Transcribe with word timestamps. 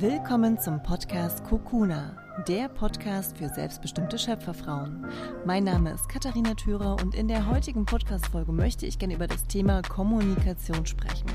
Willkommen 0.00 0.60
zum 0.60 0.80
Podcast 0.80 1.42
Kokuna, 1.42 2.16
der 2.46 2.68
Podcast 2.68 3.36
für 3.36 3.48
selbstbestimmte 3.48 4.16
Schöpferfrauen. 4.16 5.04
Mein 5.44 5.64
Name 5.64 5.90
ist 5.90 6.08
Katharina 6.08 6.54
Thürer 6.54 6.98
und 7.02 7.16
in 7.16 7.26
der 7.26 7.50
heutigen 7.50 7.84
Podcast-Folge 7.84 8.52
möchte 8.52 8.86
ich 8.86 9.00
gerne 9.00 9.14
über 9.14 9.26
das 9.26 9.48
Thema 9.48 9.82
Kommunikation 9.82 10.86
sprechen. 10.86 11.26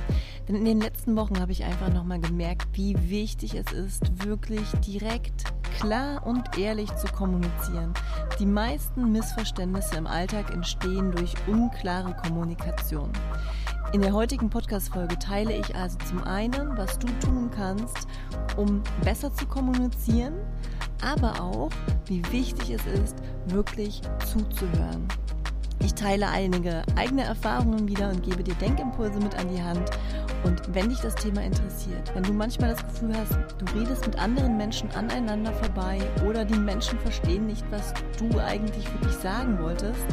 Denn 0.48 0.56
in 0.56 0.64
den 0.64 0.80
letzten 0.80 1.18
Wochen 1.18 1.42
habe 1.42 1.52
ich 1.52 1.66
einfach 1.66 1.92
nochmal 1.94 2.22
gemerkt, 2.22 2.70
wie 2.72 2.96
wichtig 3.10 3.54
es 3.54 3.70
ist, 3.74 4.26
wirklich 4.26 4.72
direkt, 4.88 5.44
klar 5.78 6.26
und 6.26 6.58
ehrlich 6.58 6.96
zu 6.96 7.08
kommunizieren. 7.08 7.94
Die 8.40 8.46
meisten 8.46 9.12
Missverständnisse 9.12 9.98
im 9.98 10.08
Alltag 10.08 10.54
entstehen 10.54 11.12
durch 11.12 11.34
unklare 11.48 12.16
Kommunikation. 12.16 13.12
In 13.94 14.02
der 14.02 14.12
heutigen 14.12 14.50
Podcast-Folge 14.50 15.20
teile 15.20 15.56
ich 15.56 15.76
also 15.76 16.00
zum 16.10 16.24
einen, 16.24 16.76
was 16.76 16.98
du 16.98 17.06
tun 17.20 17.52
kannst, 17.56 18.08
um 18.58 18.82
besser 19.04 19.32
zu 19.32 19.46
kommunizieren, 19.46 20.34
aber 21.04 21.40
auch, 21.40 21.70
wie 22.08 22.24
wichtig 22.32 22.72
es 22.72 22.84
ist, 22.88 23.18
wirklich 23.46 24.02
zuzuhören. 24.26 25.08
Ich 25.84 25.94
teile 25.94 26.30
einige 26.30 26.82
eigene 26.96 27.24
Erfahrungen 27.24 27.88
wieder 27.88 28.10
und 28.10 28.24
gebe 28.24 28.42
dir 28.42 28.56
Denkimpulse 28.56 29.20
mit 29.20 29.36
an 29.36 29.50
die 29.50 29.62
Hand. 29.62 29.92
Und 30.44 30.62
wenn 30.74 30.90
dich 30.90 31.00
das 31.00 31.16
Thema 31.16 31.42
interessiert, 31.42 32.14
wenn 32.14 32.24
du 32.24 32.34
manchmal 32.34 32.72
das 32.72 32.86
Gefühl 32.86 33.14
hast, 33.18 33.34
du 33.58 33.80
redest 33.80 34.06
mit 34.06 34.18
anderen 34.18 34.58
Menschen 34.58 34.90
aneinander 34.92 35.54
vorbei 35.54 36.00
oder 36.28 36.46
die 36.46 36.58
Menschen 36.58 37.00
verstehen 37.00 37.48
nicht, 37.48 37.66
was 37.70 37.94
du 38.18 38.40
eigentlich 38.40 38.92
wirklich 38.94 39.14
sagen 39.16 39.58
wolltest, 39.60 40.06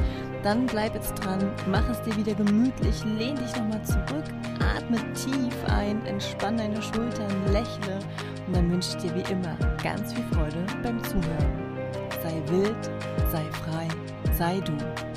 dann 0.42 0.66
bleib 0.66 0.95
jetzt 0.95 1.14
dran, 1.14 1.51
mach 1.70 1.89
es 1.91 2.00
dir 2.02 2.16
wieder 2.16 2.34
gemütlich, 2.34 3.05
lehn 3.05 3.37
dich 3.37 3.55
nochmal 3.56 3.83
zurück, 3.84 4.25
atme 4.77 4.98
tief 5.12 5.55
ein, 5.69 6.05
entspann 6.06 6.56
deine 6.56 6.80
Schultern, 6.80 7.30
lächle 7.52 7.98
und 8.47 8.56
dann 8.56 8.70
wünsche 8.70 8.97
ich 8.97 9.02
dir 9.02 9.14
wie 9.14 9.33
immer 9.33 9.56
ganz 9.83 10.12
viel 10.12 10.25
Freude 10.33 10.64
beim 10.83 11.02
Zuhören. 11.05 11.70
Sei 12.23 12.42
wild, 12.52 12.91
sei 13.30 13.45
frei, 13.52 13.89
sei 14.36 14.61
du. 14.61 15.09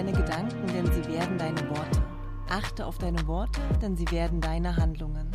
Deine 0.00 0.12
Gedanken, 0.12 0.66
denn 0.68 0.86
sie 0.86 1.12
werden 1.12 1.36
deine 1.36 1.68
Worte. 1.68 2.02
Achte 2.48 2.86
auf 2.86 2.96
deine 2.96 3.26
Worte, 3.26 3.60
denn 3.82 3.98
sie 3.98 4.10
werden 4.10 4.40
deine 4.40 4.74
Handlungen. 4.78 5.30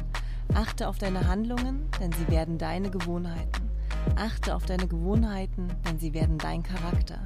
Achte 0.56 0.88
auf 0.88 0.98
deine 0.98 1.28
Handlungen, 1.28 1.88
denn 2.00 2.12
sie 2.14 2.28
werden 2.30 2.58
deine 2.58 2.90
Gewohnheiten. 2.90 3.70
Achte 4.16 4.56
auf 4.56 4.66
deine 4.66 4.88
Gewohnheiten, 4.88 5.68
denn 5.86 6.00
sie 6.00 6.16
werden 6.16 6.40
dein 6.40 6.64
Charakter. 6.64 7.20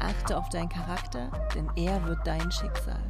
Achte 0.00 0.36
auf 0.36 0.48
deinen 0.48 0.68
Charakter, 0.68 1.30
denn 1.54 1.70
er 1.76 2.04
wird 2.06 2.26
dein 2.26 2.50
Schicksal. 2.50 3.04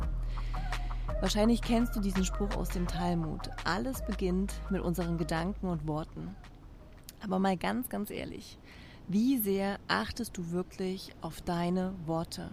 Wahrscheinlich 1.23 1.63
kennst 1.63 1.97
du 1.97 2.01
diesen 2.01 2.27
Spruch 2.27 2.55
aus 2.59 2.69
dem 2.69 2.87
Talmud. 2.87 3.49
Alles 3.65 4.05
beginnt 4.05 4.53
mit 4.69 4.83
unseren 4.83 5.17
Gedanken 5.17 5.69
und 5.69 5.89
Worten. 5.89 6.37
Aber 7.25 7.39
mal 7.39 7.57
ganz, 7.57 7.89
ganz 7.89 8.11
ehrlich, 8.11 8.59
wie 9.09 9.39
sehr 9.39 9.79
achtest 9.89 10.37
du 10.37 10.51
wirklich 10.51 11.15
auf 11.23 11.41
deine 11.41 11.95
Worte? 12.05 12.51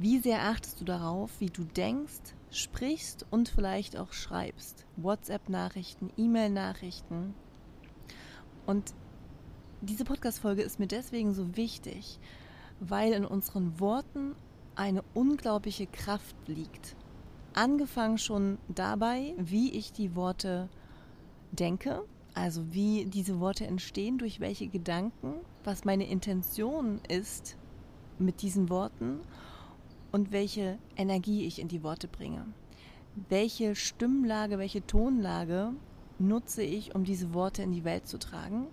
Wie 0.00 0.18
sehr 0.18 0.44
achtest 0.44 0.80
du 0.80 0.86
darauf, 0.86 1.30
wie 1.40 1.50
du 1.50 1.62
denkst, 1.62 2.32
sprichst 2.50 3.26
und 3.30 3.50
vielleicht 3.50 3.98
auch 3.98 4.14
schreibst? 4.14 4.86
WhatsApp-Nachrichten, 4.96 6.10
E-Mail-Nachrichten. 6.16 7.34
Und 8.64 8.94
diese 9.82 10.04
Podcast-Folge 10.04 10.62
ist 10.62 10.78
mir 10.78 10.86
deswegen 10.86 11.34
so 11.34 11.54
wichtig, 11.54 12.18
weil 12.80 13.12
in 13.12 13.26
unseren 13.26 13.78
Worten 13.78 14.36
eine 14.74 15.04
unglaubliche 15.12 15.86
Kraft 15.86 16.34
liegt. 16.46 16.96
Angefangen 17.52 18.16
schon 18.16 18.56
dabei, 18.68 19.34
wie 19.36 19.70
ich 19.72 19.92
die 19.92 20.16
Worte 20.16 20.70
denke, 21.52 22.06
also 22.32 22.72
wie 22.72 23.04
diese 23.04 23.38
Worte 23.38 23.66
entstehen, 23.66 24.16
durch 24.16 24.40
welche 24.40 24.68
Gedanken, 24.68 25.34
was 25.62 25.84
meine 25.84 26.08
Intention 26.08 27.02
ist 27.06 27.58
mit 28.18 28.40
diesen 28.40 28.70
Worten 28.70 29.20
und 30.12 30.32
welche 30.32 30.78
Energie 30.96 31.46
ich 31.46 31.58
in 31.58 31.68
die 31.68 31.82
Worte 31.82 32.08
bringe. 32.08 32.46
Welche 33.28 33.74
Stimmlage, 33.74 34.58
welche 34.58 34.86
Tonlage 34.86 35.72
nutze 36.18 36.62
ich, 36.62 36.94
um 36.94 37.04
diese 37.04 37.34
Worte 37.34 37.62
in 37.62 37.72
die 37.72 37.84
Welt 37.84 38.06
zu 38.06 38.18
tragen 38.18 38.66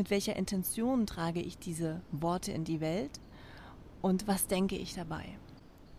mit 0.00 0.08
welcher 0.08 0.34
Intention 0.34 1.04
trage 1.06 1.42
ich 1.42 1.58
diese 1.58 2.00
Worte 2.10 2.52
in 2.52 2.64
die 2.64 2.80
Welt 2.80 3.20
und 4.00 4.26
was 4.26 4.46
denke 4.46 4.74
ich 4.74 4.94
dabei. 4.94 5.26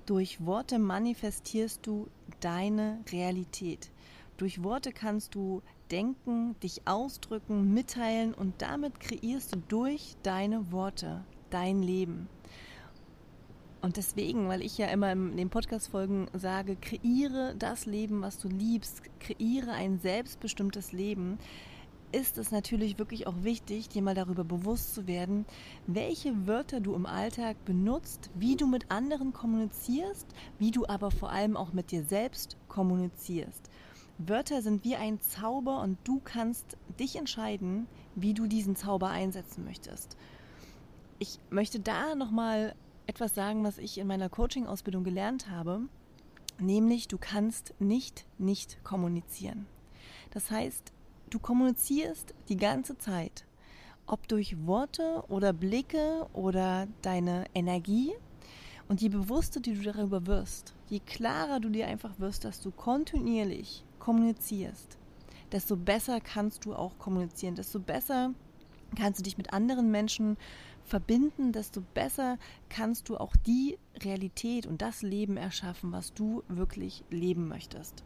Durch 0.07 0.43
Worte 0.43 0.79
manifestierst 0.79 1.85
du 1.85 2.07
deine 2.39 2.99
Realität. 3.11 3.91
Durch 4.38 4.63
Worte 4.63 4.91
kannst 4.91 5.35
du 5.35 5.61
denken, 5.91 6.55
dich 6.61 6.81
ausdrücken, 6.85 7.75
mitteilen 7.75 8.33
und 8.33 8.59
damit 8.63 8.99
kreierst 8.99 9.53
du 9.53 9.59
durch 9.67 10.15
deine 10.23 10.71
Worte 10.71 11.23
dein 11.51 11.83
Leben. 11.83 12.27
Und 13.81 13.97
deswegen, 13.97 14.47
weil 14.47 14.62
ich 14.62 14.78
ja 14.78 14.88
immer 14.88 15.12
in 15.12 15.38
den 15.38 15.50
Podcast-Folgen 15.50 16.28
sage, 16.34 16.75
kreiere 16.75 17.56
das 17.58 17.86
Leben, 17.88 18.22
was 18.22 18.38
du 18.38 18.47
liebst, 18.47 19.02
kreiere 19.19 19.72
ein 19.72 20.00
selbstbestimmtes 20.00 20.92
Leben, 20.92 21.40
ist 22.12 22.38
es 22.38 22.52
natürlich 22.52 23.00
wirklich 23.00 23.25
auch 23.25 23.44
wichtig, 23.44 23.90
dir 23.90 24.02
mal 24.02 24.16
darüber 24.16 24.44
bewusst 24.44 24.94
zu 24.94 25.08
werden, 25.08 25.46
welche 25.88 26.46
Wörter 26.46 26.80
du 26.81 26.94
im 26.94 27.06
Alltag 27.06 27.64
benutzt, 27.66 28.30
wie 28.36 28.56
du 28.56 28.68
mit 28.68 28.92
anderen 28.92 29.34
kommunizierst, 29.34 30.28
wie 30.59 30.72
du 30.72 30.86
aber 30.88 31.09
vor 31.09 31.31
allem 31.31 31.56
auch 31.56 31.74
mit 31.74 31.92
dir 31.92 32.03
selbst 32.03 32.58
kommunizierst. 32.68 33.69
Wörter 34.18 34.62
sind 34.62 34.84
wie 34.84 34.96
ein 34.96 35.19
Zauber 35.22 35.81
und 35.81 35.98
du 36.03 36.22
kannst 36.24 36.78
dich 37.00 37.16
entscheiden, 37.16 37.88
wie 38.16 38.34
du 38.34 38.46
diesen 38.46 38.75
Zauber 38.75 39.09
einsetzen 39.09 39.63
möchtest. 39.63 40.18
Ich 41.18 41.40
möchte 41.50 41.80
da 41.80 42.16
nochmal 42.16 42.75
etwas 43.07 43.35
sagen, 43.35 43.63
was 43.63 43.78
ich 43.78 43.97
in 43.97 44.07
meiner 44.07 44.29
Coaching-Ausbildung 44.29 45.03
gelernt 45.03 45.50
habe, 45.50 45.81
nämlich 46.59 47.07
du 47.07 47.17
kannst 47.17 47.73
nicht 47.79 48.25
nicht 48.38 48.84
kommunizieren. 48.84 49.66
Das 50.31 50.51
heißt, 50.51 50.94
Du 51.31 51.39
kommunizierst 51.39 52.34
die 52.50 52.57
ganze 52.57 52.97
Zeit, 52.97 53.45
ob 54.06 54.28
durch 54.28 54.67
Worte 54.67 55.23
oder 55.29 55.53
Blicke 55.53 56.28
oder 56.34 56.89
deine 57.01 57.45
Energie. 57.53 58.12
Und 58.89 59.01
je 59.01 59.07
bewusster 59.07 59.62
du 59.62 59.73
darüber 59.75 60.28
wirst, 60.28 60.73
je 60.89 61.00
klarer 61.00 61.62
du 61.62 61.69
dir 61.69 61.88
einfach 61.88 62.19
wirst, 62.19 62.44
dass 62.44 62.59
du 62.59 62.69
kontinuierlich 62.69 63.85
kommunizierst, 63.97 64.97
desto 65.53 65.78
besser 65.78 66.19
kannst 66.19 66.66
du 66.66 66.75
auch 66.75 66.97
kommunizieren, 67.00 67.56
desto 67.56 67.79
besser 67.79 68.33
kannst 68.97 69.22
du 69.22 69.23
dich 69.23 69.38
mit 69.38 69.53
anderen 69.53 69.89
Menschen 69.89 70.35
verbinden, 70.91 71.53
desto 71.53 71.79
besser 71.94 72.38
kannst 72.68 73.07
du 73.07 73.16
auch 73.16 73.34
die 73.38 73.78
Realität 74.03 74.68
und 74.68 74.81
das 74.81 75.02
Leben 75.02 75.38
erschaffen, 75.38 75.94
was 75.94 76.13
du 76.13 76.44
wirklich 76.50 77.06
leben 77.09 77.47
möchtest. 77.47 78.03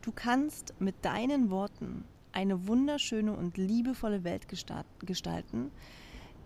Du 0.00 0.12
kannst 0.12 0.74
mit 0.78 0.94
deinen 1.04 1.50
Worten 1.50 2.04
eine 2.30 2.68
wunderschöne 2.68 3.32
und 3.32 3.56
liebevolle 3.56 4.22
Welt 4.22 4.46
gestalten, 4.48 5.72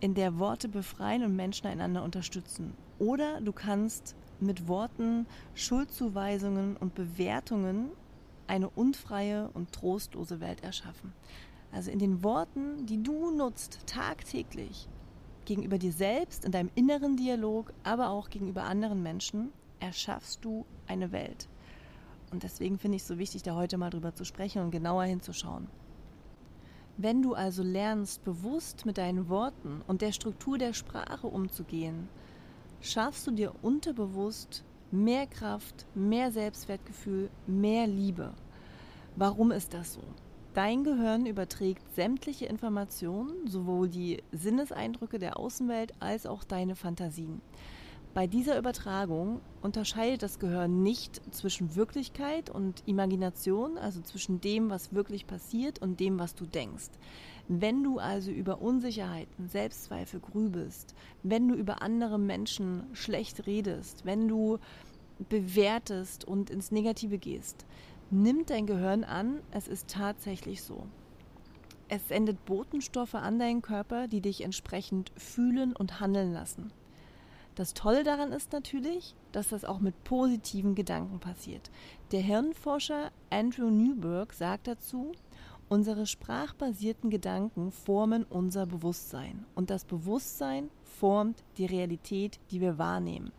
in 0.01 0.15
der 0.15 0.39
Worte 0.39 0.71
befreien 0.71 1.23
und 1.23 1.37
Menschen 1.37 1.67
einander 1.67 2.03
unterstützen. 2.03 2.73
Oder 2.99 3.43
du 3.43 3.53
kannst 3.53 4.17
mit 4.41 4.69
Worten, 4.69 5.27
Schuldzuweisungen 5.55 6.79
und 6.79 6.95
Bewertungen 6.95 7.91
eine 8.47 8.71
unfreie 8.71 9.51
und 9.53 9.71
trostlose 9.73 10.41
Welt 10.41 10.63
erschaffen. 10.63 11.13
Also 11.73 11.91
in 11.91 11.99
den 11.99 12.25
Worten, 12.25 12.87
die 12.87 13.03
du 13.03 13.31
nutzt 13.31 13.81
tagtäglich 13.87 14.89
gegenüber 15.45 15.79
dir 15.79 15.93
selbst, 15.93 16.45
in 16.45 16.53
deinem 16.53 16.71
inneren 16.75 17.17
Dialog, 17.17 17.73
aber 17.83 18.11
auch 18.11 18.31
gegenüber 18.31 18.65
anderen 18.65 19.03
Menschen, 19.03 19.53
erschaffst 19.81 20.45
du 20.45 20.65
eine 20.87 21.13
Welt. 21.13 21.49
Und 22.31 22.43
deswegen 22.43 22.79
finde 22.79 22.97
ich 22.97 23.03
es 23.03 23.09
so 23.09 23.19
wichtig, 23.19 23.43
da 23.43 23.55
heute 23.55 23.79
mal 23.79 23.91
drüber 23.91 24.15
zu 24.15 24.25
sprechen 24.25 24.63
und 24.63 24.71
genauer 24.71 25.05
hinzuschauen. 25.05 25.69
Wenn 26.97 27.23
du 27.23 27.35
also 27.35 27.63
lernst, 27.63 28.25
bewusst 28.25 28.85
mit 28.85 28.99
deinen 28.99 29.29
Worten 29.29 29.83
und 29.87 30.03
der 30.03 30.13
Struktur 30.13 30.59
der 30.59 30.73
Sprache 30.73 31.29
umzugehen, 31.29 32.09
schaffst 32.81 33.27
du 33.27 33.31
dir 33.31 33.53
unterbewusst 33.63 34.65
mehr 34.91 35.27
Kraft, 35.27 35.87
mehr 35.95 36.33
Selbstwertgefühl, 36.33 37.31
mehr 37.47 37.87
Liebe. 37.87 38.33
Warum 39.17 39.53
ist 39.53 39.75
das 39.75 39.95
so? 39.95 40.03
Dein 40.59 40.83
Gehirn 40.83 41.25
überträgt 41.27 41.89
sämtliche 41.95 42.47
Informationen, 42.47 43.47
sowohl 43.47 43.89
die 43.89 44.25
Sinneseindrücke 44.33 45.21
der 45.21 45.39
Außenwelt 45.39 45.93
als 46.01 46.27
auch 46.27 46.43
deine 46.43 46.75
Fantasien. 46.75 47.41
Bei 48.13 48.27
dieser 48.27 48.59
Übertragung 48.59 49.41
unterscheidet 49.63 50.25
das 50.25 50.41
Gehirn 50.41 50.83
nicht 50.83 51.23
zwischen 51.33 51.77
Wirklichkeit 51.77 52.51
und 52.51 52.83
Imagination, 52.87 53.79
also 53.79 54.01
zwischen 54.01 54.41
dem, 54.41 54.69
was 54.69 54.93
wirklich 54.93 55.29
passiert 55.29 55.79
und 55.79 56.01
dem, 56.01 56.19
was 56.19 56.35
du 56.35 56.45
denkst. 56.45 56.91
Wenn 57.47 57.85
du 57.85 58.01
also 58.01 58.33
über 58.33 58.61
Unsicherheiten, 58.61 59.49
Selbstzweifel 59.49 60.19
grübelst, 60.19 60.97
wenn 61.23 61.47
du 61.47 61.55
über 61.55 61.83
andere 61.83 62.19
Menschen 62.19 62.83
schlecht 62.95 63.47
redest, 63.47 64.05
wenn 64.05 64.27
du 64.27 64.59
bewertest 65.29 66.25
und 66.25 66.51
ins 66.51 66.73
Negative 66.73 67.19
gehst, 67.19 67.65
nimmt 68.11 68.51
dein 68.51 68.67
Gehirn 68.67 69.05
an, 69.05 69.41
es 69.51 69.69
ist 69.69 69.89
tatsächlich 69.89 70.63
so. 70.63 70.87
Es 71.89 72.09
sendet 72.09 72.45
Botenstoffe 72.45 73.15
an 73.15 73.39
deinen 73.39 73.63
Körper, 73.63 74.09
die 74.09 74.21
dich 74.21 74.43
entsprechend 74.43 75.11
fühlen 75.17 75.75
und 75.75 76.01
handeln 76.01 76.33
lassen. 76.33 76.71
Das 77.55 77.75
Tolle 77.75 78.05
daran 78.05 78.31
ist 78.31 78.53
natürlich, 78.53 79.17
dass 79.33 79.49
das 79.49 79.65
auch 79.65 79.81
mit 79.81 80.05
positiven 80.05 80.75
Gedanken 80.75 81.19
passiert. 81.19 81.71
Der 82.13 82.21
Hirnforscher 82.21 83.11
Andrew 83.31 83.71
Newberg 83.71 84.33
sagt 84.33 84.69
dazu, 84.69 85.13
unsere 85.69 86.07
sprachbasierten 86.07 87.11
Gedanken 87.11 87.73
formen 87.73 88.25
unser 88.25 88.67
Bewusstsein 88.67 89.45
und 89.55 89.71
das 89.71 89.85
Bewusstsein 89.85 90.71
formt 90.85 91.43
die 91.57 91.67
Realität, 91.67 92.39
die 92.51 92.61
wir 92.61 92.79
wahrnehmen. 92.79 93.33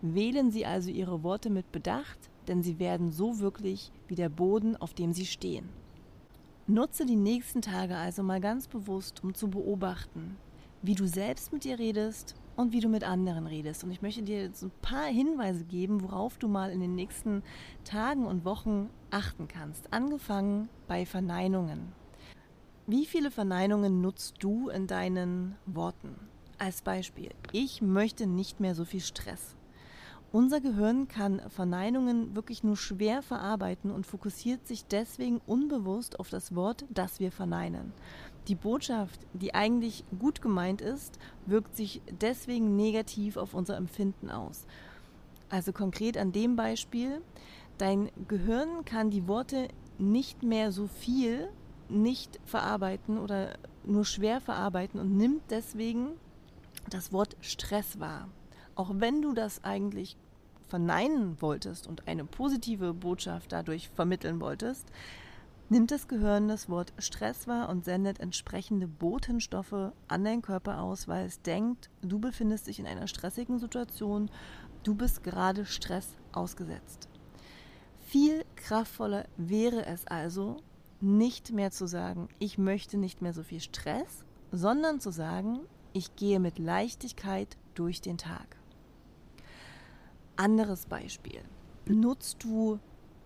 Wählen 0.00 0.50
Sie 0.50 0.64
also 0.64 0.90
Ihre 0.90 1.22
Worte 1.22 1.50
mit 1.50 1.70
Bedacht, 1.70 2.29
denn 2.48 2.62
sie 2.62 2.78
werden 2.78 3.10
so 3.10 3.38
wirklich 3.38 3.92
wie 4.08 4.14
der 4.14 4.28
Boden, 4.28 4.76
auf 4.76 4.94
dem 4.94 5.12
sie 5.12 5.26
stehen. 5.26 5.68
Nutze 6.66 7.04
die 7.04 7.16
nächsten 7.16 7.62
Tage 7.62 7.96
also 7.96 8.22
mal 8.22 8.40
ganz 8.40 8.68
bewusst, 8.68 9.24
um 9.24 9.34
zu 9.34 9.48
beobachten, 9.48 10.36
wie 10.82 10.94
du 10.94 11.06
selbst 11.06 11.52
mit 11.52 11.64
dir 11.64 11.78
redest 11.78 12.36
und 12.56 12.72
wie 12.72 12.80
du 12.80 12.88
mit 12.88 13.04
anderen 13.04 13.46
redest. 13.46 13.82
Und 13.84 13.90
ich 13.90 14.02
möchte 14.02 14.22
dir 14.22 14.42
jetzt 14.42 14.62
ein 14.62 14.70
paar 14.82 15.06
Hinweise 15.06 15.64
geben, 15.64 16.02
worauf 16.02 16.38
du 16.38 16.46
mal 16.46 16.70
in 16.70 16.80
den 16.80 16.94
nächsten 16.94 17.42
Tagen 17.84 18.24
und 18.24 18.44
Wochen 18.44 18.88
achten 19.10 19.48
kannst. 19.48 19.92
Angefangen 19.92 20.68
bei 20.86 21.06
Verneinungen. 21.06 21.92
Wie 22.86 23.06
viele 23.06 23.30
Verneinungen 23.30 24.00
nutzt 24.00 24.36
du 24.40 24.68
in 24.68 24.86
deinen 24.86 25.56
Worten? 25.66 26.14
Als 26.58 26.82
Beispiel, 26.82 27.30
ich 27.52 27.80
möchte 27.82 28.26
nicht 28.26 28.60
mehr 28.60 28.74
so 28.74 28.84
viel 28.84 29.00
Stress. 29.00 29.56
Unser 30.32 30.60
Gehirn 30.60 31.08
kann 31.08 31.42
Verneinungen 31.48 32.36
wirklich 32.36 32.62
nur 32.62 32.76
schwer 32.76 33.20
verarbeiten 33.20 33.90
und 33.90 34.06
fokussiert 34.06 34.64
sich 34.64 34.84
deswegen 34.84 35.40
unbewusst 35.44 36.20
auf 36.20 36.30
das 36.30 36.54
Wort, 36.54 36.84
das 36.88 37.18
wir 37.18 37.32
verneinen. 37.32 37.92
Die 38.46 38.54
Botschaft, 38.54 39.20
die 39.32 39.54
eigentlich 39.54 40.04
gut 40.20 40.40
gemeint 40.40 40.82
ist, 40.82 41.18
wirkt 41.46 41.74
sich 41.74 42.00
deswegen 42.20 42.76
negativ 42.76 43.36
auf 43.36 43.54
unser 43.54 43.76
Empfinden 43.76 44.30
aus. 44.30 44.66
Also 45.48 45.72
konkret 45.72 46.16
an 46.16 46.30
dem 46.30 46.54
Beispiel, 46.54 47.20
dein 47.78 48.08
Gehirn 48.28 48.84
kann 48.84 49.10
die 49.10 49.26
Worte 49.26 49.66
nicht 49.98 50.44
mehr 50.44 50.70
so 50.70 50.86
viel 50.86 51.48
nicht 51.88 52.38
verarbeiten 52.44 53.18
oder 53.18 53.58
nur 53.84 54.04
schwer 54.04 54.40
verarbeiten 54.40 55.00
und 55.00 55.16
nimmt 55.16 55.42
deswegen 55.50 56.10
das 56.88 57.12
Wort 57.12 57.36
Stress 57.40 57.98
wahr. 57.98 58.28
Auch 58.80 58.92
wenn 58.94 59.20
du 59.20 59.34
das 59.34 59.62
eigentlich 59.62 60.16
verneinen 60.66 61.42
wolltest 61.42 61.86
und 61.86 62.08
eine 62.08 62.24
positive 62.24 62.94
Botschaft 62.94 63.52
dadurch 63.52 63.90
vermitteln 63.90 64.40
wolltest, 64.40 64.86
nimmt 65.68 65.90
das 65.90 66.08
Gehirn 66.08 66.48
das 66.48 66.70
Wort 66.70 66.94
Stress 66.96 67.46
wahr 67.46 67.68
und 67.68 67.84
sendet 67.84 68.20
entsprechende 68.20 68.88
Botenstoffe 68.88 69.92
an 70.08 70.24
deinen 70.24 70.40
Körper 70.40 70.80
aus, 70.80 71.08
weil 71.08 71.26
es 71.26 71.42
denkt, 71.42 71.90
du 72.00 72.20
befindest 72.20 72.68
dich 72.68 72.78
in 72.78 72.86
einer 72.86 73.06
stressigen 73.06 73.58
Situation, 73.58 74.30
du 74.82 74.94
bist 74.94 75.22
gerade 75.22 75.66
Stress 75.66 76.16
ausgesetzt. 76.32 77.10
Viel 78.06 78.46
kraftvoller 78.56 79.26
wäre 79.36 79.84
es 79.84 80.06
also, 80.06 80.56
nicht 81.02 81.52
mehr 81.52 81.70
zu 81.70 81.86
sagen, 81.86 82.30
ich 82.38 82.56
möchte 82.56 82.96
nicht 82.96 83.20
mehr 83.20 83.34
so 83.34 83.42
viel 83.42 83.60
Stress, 83.60 84.24
sondern 84.52 85.00
zu 85.00 85.10
sagen, 85.10 85.60
ich 85.92 86.16
gehe 86.16 86.40
mit 86.40 86.58
Leichtigkeit 86.58 87.58
durch 87.74 88.00
den 88.00 88.16
Tag. 88.16 88.59
Anderes 90.40 90.86
Beispiel. 90.86 91.42
Nutzt 91.84 92.42
du 92.42 92.78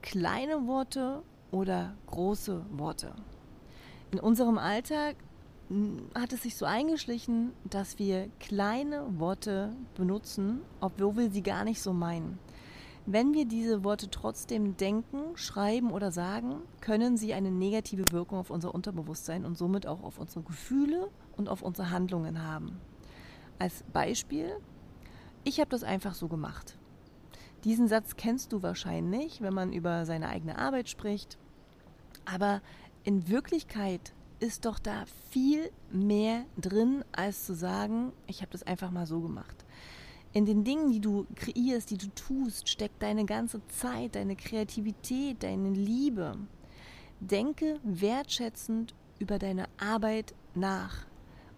kleine 0.02 0.66
Worte 0.66 1.22
oder 1.52 1.94
große 2.08 2.66
Worte. 2.72 3.14
In 4.10 4.18
unserem 4.18 4.58
Alltag 4.58 5.14
hm, 5.68 6.08
hat 6.16 6.32
es 6.32 6.42
sich 6.42 6.56
so 6.56 6.66
eingeschlichen, 6.66 7.52
dass 7.70 8.00
wir 8.00 8.30
kleine 8.40 9.04
Worte 9.20 9.76
benutzen, 9.94 10.62
obwohl 10.80 11.16
wir 11.16 11.30
sie 11.30 11.44
gar 11.44 11.62
nicht 11.62 11.80
so 11.80 11.92
meinen. 11.92 12.40
Wenn 13.06 13.32
wir 13.32 13.44
diese 13.44 13.84
Worte 13.84 14.10
trotzdem 14.10 14.76
denken, 14.76 15.36
schreiben 15.36 15.92
oder 15.92 16.10
sagen, 16.10 16.62
können 16.80 17.16
sie 17.16 17.32
eine 17.32 17.52
negative 17.52 18.06
Wirkung 18.10 18.40
auf 18.40 18.50
unser 18.50 18.74
Unterbewusstsein 18.74 19.44
und 19.44 19.56
somit 19.56 19.86
auch 19.86 20.02
auf 20.02 20.18
unsere 20.18 20.42
Gefühle 20.42 21.10
und 21.36 21.48
auf 21.48 21.62
unsere 21.62 21.90
Handlungen 21.90 22.42
haben. 22.42 22.80
Als 23.60 23.84
Beispiel, 23.92 24.50
ich 25.44 25.60
habe 25.60 25.70
das 25.70 25.84
einfach 25.84 26.14
so 26.14 26.26
gemacht. 26.26 26.76
Diesen 27.64 27.88
Satz 27.88 28.16
kennst 28.16 28.52
du 28.52 28.62
wahrscheinlich, 28.62 29.40
wenn 29.40 29.54
man 29.54 29.72
über 29.72 30.04
seine 30.04 30.28
eigene 30.28 30.58
Arbeit 30.58 30.88
spricht 30.88 31.38
aber 32.24 32.62
in 33.04 33.28
Wirklichkeit 33.28 34.12
ist 34.40 34.64
doch 34.64 34.78
da 34.78 35.04
viel 35.30 35.70
mehr 35.90 36.44
drin, 36.58 37.04
als 37.12 37.46
zu 37.46 37.54
sagen, 37.54 38.12
ich 38.26 38.40
habe 38.40 38.52
das 38.52 38.62
einfach 38.64 38.90
mal 38.90 39.06
so 39.06 39.20
gemacht. 39.20 39.64
In 40.32 40.46
den 40.46 40.64
Dingen, 40.64 40.90
die 40.90 41.00
du 41.00 41.26
kreierst, 41.36 41.90
die 41.90 41.98
du 41.98 42.08
tust, 42.08 42.68
steckt 42.68 43.02
deine 43.02 43.24
ganze 43.24 43.64
Zeit, 43.68 44.16
deine 44.16 44.34
Kreativität, 44.34 45.42
deine 45.42 45.70
Liebe. 45.70 46.36
Denke 47.20 47.78
wertschätzend 47.84 48.94
über 49.20 49.38
deine 49.38 49.66
Arbeit 49.78 50.34
nach 50.54 51.06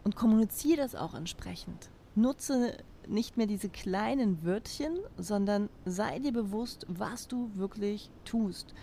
und 0.04 0.14
kommuniziere 0.14 0.82
das 0.82 0.94
auch 0.94 1.14
entsprechend. 1.14 1.90
Nutze 2.14 2.76
nicht 3.08 3.36
mehr 3.36 3.46
diese 3.46 3.68
kleinen 3.68 4.44
Wörtchen, 4.44 4.98
sondern 5.16 5.68
sei 5.84 6.18
dir 6.18 6.32
bewusst, 6.32 6.86
was 6.88 7.28
du 7.28 7.50
wirklich 7.54 8.10
tust 8.24 8.74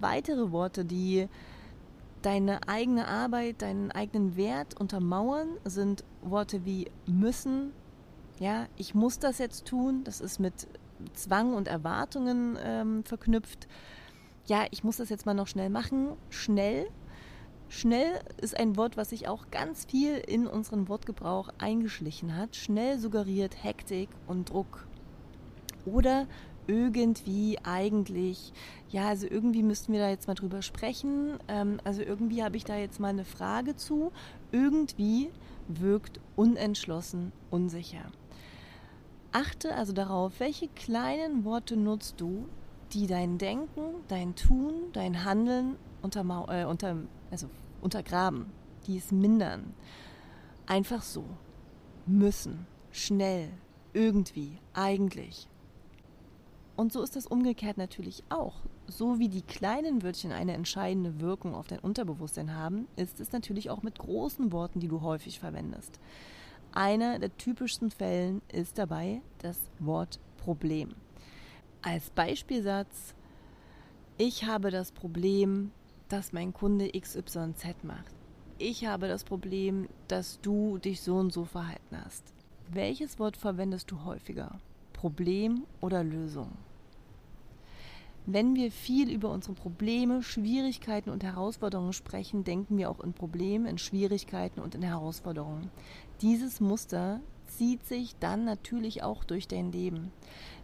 weitere 0.00 0.50
Worte, 0.52 0.84
die 0.84 1.28
deine 2.22 2.66
eigene 2.68 3.06
Arbeit, 3.06 3.62
deinen 3.62 3.90
eigenen 3.90 4.36
Wert 4.36 4.78
untermauern, 4.80 5.48
sind 5.64 6.04
Worte 6.22 6.64
wie 6.64 6.90
müssen. 7.06 7.72
Ja, 8.38 8.66
ich 8.76 8.94
muss 8.94 9.18
das 9.18 9.38
jetzt 9.38 9.66
tun. 9.66 10.04
Das 10.04 10.20
ist 10.20 10.40
mit 10.40 10.66
Zwang 11.12 11.54
und 11.54 11.68
Erwartungen 11.68 12.58
ähm, 12.62 13.04
verknüpft. 13.04 13.68
Ja, 14.46 14.64
ich 14.70 14.84
muss 14.84 14.96
das 14.96 15.10
jetzt 15.10 15.26
mal 15.26 15.34
noch 15.34 15.46
schnell 15.46 15.70
machen. 15.70 16.12
Schnell. 16.30 16.88
Schnell 17.68 18.20
ist 18.40 18.56
ein 18.56 18.76
Wort, 18.76 18.96
was 18.96 19.10
sich 19.10 19.28
auch 19.28 19.50
ganz 19.50 19.84
viel 19.84 20.16
in 20.16 20.46
unseren 20.46 20.88
Wortgebrauch 20.88 21.48
eingeschlichen 21.58 22.36
hat. 22.36 22.56
Schnell 22.56 22.98
suggeriert 22.98 23.62
Hektik 23.62 24.08
und 24.26 24.50
Druck. 24.50 24.86
Oder 25.86 26.26
irgendwie 26.66 27.58
eigentlich, 27.62 28.52
ja, 28.88 29.08
also 29.08 29.26
irgendwie 29.26 29.62
müssten 29.62 29.92
wir 29.92 30.00
da 30.00 30.08
jetzt 30.08 30.28
mal 30.28 30.34
drüber 30.34 30.62
sprechen. 30.62 31.38
Ähm, 31.48 31.78
also 31.84 32.02
irgendwie 32.02 32.42
habe 32.42 32.56
ich 32.56 32.64
da 32.64 32.76
jetzt 32.76 33.00
mal 33.00 33.08
eine 33.08 33.24
Frage 33.24 33.76
zu. 33.76 34.12
Irgendwie 34.52 35.30
wirkt 35.68 36.20
unentschlossen, 36.36 37.32
unsicher. 37.50 38.04
Achte 39.32 39.74
also 39.74 39.92
darauf, 39.92 40.38
welche 40.38 40.68
kleinen 40.68 41.44
Worte 41.44 41.76
nutzt 41.76 42.20
du, 42.20 42.46
die 42.92 43.06
dein 43.06 43.38
Denken, 43.38 43.82
dein 44.08 44.36
Tun, 44.36 44.74
dein 44.92 45.24
Handeln 45.24 45.76
untermau 46.04 46.46
äh, 46.48 46.64
unter, 46.64 46.96
also 47.30 47.48
untergraben, 47.80 48.46
die 48.86 48.96
es 48.96 49.10
mindern. 49.10 49.74
Einfach 50.66 51.02
so. 51.02 51.24
Müssen, 52.06 52.66
schnell, 52.92 53.48
irgendwie, 53.92 54.58
eigentlich. 54.74 55.48
Und 56.76 56.92
so 56.92 57.02
ist 57.02 57.16
das 57.16 57.26
umgekehrt 57.26 57.78
natürlich 57.78 58.22
auch. 58.28 58.56
So 58.86 59.18
wie 59.18 59.28
die 59.28 59.42
kleinen 59.42 60.02
Wörtchen 60.02 60.32
eine 60.32 60.52
entscheidende 60.52 61.20
Wirkung 61.20 61.54
auf 61.54 61.68
dein 61.68 61.78
Unterbewusstsein 61.78 62.54
haben, 62.54 62.88
ist 62.96 63.20
es 63.20 63.32
natürlich 63.32 63.70
auch 63.70 63.82
mit 63.82 63.98
großen 63.98 64.52
Worten, 64.52 64.80
die 64.80 64.88
du 64.88 65.00
häufig 65.00 65.38
verwendest. 65.40 66.00
Einer 66.72 67.20
der 67.20 67.34
typischsten 67.36 67.90
Fällen 67.90 68.42
ist 68.52 68.78
dabei 68.78 69.22
das 69.38 69.58
Wort 69.78 70.18
Problem. 70.36 70.94
Als 71.82 72.10
Beispielsatz, 72.10 73.14
ich 74.18 74.44
habe 74.44 74.70
das 74.70 74.90
Problem, 74.90 75.70
dass 76.08 76.32
mein 76.32 76.52
Kunde 76.52 76.90
XYZ 76.90 77.82
macht. 77.82 78.14
Ich 78.58 78.86
habe 78.86 79.08
das 79.08 79.24
Problem, 79.24 79.88
dass 80.08 80.40
du 80.40 80.78
dich 80.78 81.00
so 81.00 81.16
und 81.16 81.32
so 81.32 81.44
verhalten 81.44 81.96
hast. 82.04 82.22
Welches 82.70 83.18
Wort 83.18 83.36
verwendest 83.36 83.90
du 83.90 84.04
häufiger? 84.04 84.58
Problem 84.92 85.64
oder 85.80 86.04
Lösung. 86.04 86.52
Wenn 88.26 88.54
wir 88.54 88.72
viel 88.72 89.10
über 89.10 89.30
unsere 89.30 89.52
Probleme, 89.52 90.22
Schwierigkeiten 90.22 91.10
und 91.10 91.22
Herausforderungen 91.22 91.92
sprechen, 91.92 92.42
denken 92.42 92.78
wir 92.78 92.88
auch 92.88 93.00
in 93.00 93.12
Problemen, 93.12 93.66
in 93.66 93.76
Schwierigkeiten 93.76 94.60
und 94.60 94.74
in 94.74 94.82
Herausforderungen. 94.82 95.70
Dieses 96.22 96.58
Muster 96.58 97.20
zieht 97.46 97.84
sich 97.86 98.16
dann 98.16 98.44
natürlich 98.44 99.02
auch 99.02 99.24
durch 99.24 99.48
dein 99.48 99.72
Leben. 99.72 100.10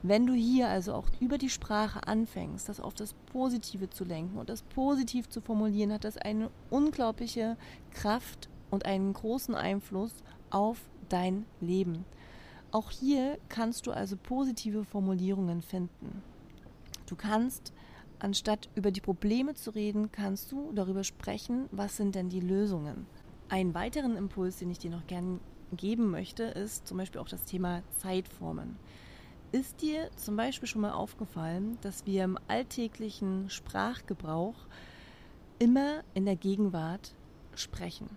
Wenn 0.03 0.27
du 0.27 0.33
hier 0.33 0.69
also 0.69 0.95
auch 0.95 1.07
über 1.21 1.39
die 1.39 1.51
Sprache 1.51 2.07
anfängst, 2.07 2.69
das 2.69 2.81
auf 2.81 2.95
das 2.95 3.15
Positive 3.33 3.91
zu 3.91 4.05
lenken 4.05 4.39
und 4.39 4.49
das 4.49 4.63
positiv 4.63 5.29
zu 5.29 5.41
formulieren, 5.41 5.93
hat 5.93 6.05
das 6.05 6.17
eine 6.17 6.51
unglaubliche 6.71 7.57
Kraft 7.93 8.49
und 8.71 8.87
einen 8.87 9.13
großen 9.13 9.55
Einfluss 9.55 10.15
auf 10.51 10.79
dein 11.09 11.45
Leben. 11.61 12.05
Auch 12.73 12.91
hier 12.91 13.39
kannst 13.49 13.87
du 13.87 13.93
also 13.93 14.17
positive 14.17 14.85
Formulierungen 14.85 15.61
finden. 15.61 16.23
Du 17.07 17.17
kannst, 17.17 17.73
anstatt 18.21 18.69
über 18.77 18.93
die 18.93 19.01
Probleme 19.01 19.55
zu 19.55 19.71
reden, 19.73 20.13
kannst 20.13 20.53
du 20.53 20.71
darüber 20.73 21.03
sprechen, 21.03 21.67
was 21.73 21.97
sind 21.97 22.15
denn 22.15 22.29
die 22.29 22.41
Lösungen. 22.41 23.07
Einen 23.49 23.75
weiteren 23.75 24.17
Impuls, 24.17 24.59
den 24.59 24.71
ich 24.71 24.79
dir 24.79 24.91
noch 24.91 25.07
gerne 25.09 25.41
geben 25.77 26.11
möchte, 26.11 26.45
ist 26.45 26.87
zum 26.87 26.99
Beispiel 26.99 27.21
auch 27.21 27.29
das 27.29 27.45
Thema 27.45 27.83
Zeitformen. 27.99 28.77
Ist 29.53 29.83
dir 29.83 30.11
zum 30.17 30.37
Beispiel 30.37 30.69
schon 30.69 30.83
mal 30.83 30.93
aufgefallen, 30.93 31.77
dass 31.81 32.07
wir 32.07 32.25
im 32.25 32.39
alltäglichen 32.47 33.51
Sprachgebrauch 33.51 34.55
immer 35.59 36.05
in 36.15 36.25
der 36.25 36.37
Gegenwart 36.37 37.15
sprechen? 37.57 38.09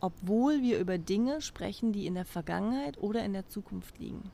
Obwohl 0.00 0.60
wir 0.60 0.78
über 0.78 0.98
Dinge 0.98 1.40
sprechen, 1.40 1.92
die 1.92 2.06
in 2.06 2.14
der 2.14 2.26
Vergangenheit 2.26 2.98
oder 2.98 3.24
in 3.24 3.32
der 3.32 3.48
Zukunft 3.48 3.98
liegen. 3.98 4.30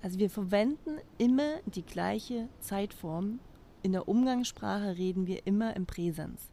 Also 0.00 0.18
wir 0.18 0.30
verwenden 0.30 0.98
immer 1.18 1.56
die 1.66 1.84
gleiche 1.84 2.48
Zeitform. 2.60 3.40
In 3.82 3.92
der 3.92 4.08
Umgangssprache 4.08 4.96
reden 4.96 5.26
wir 5.26 5.46
immer 5.46 5.74
im 5.74 5.86
Präsens. 5.86 6.50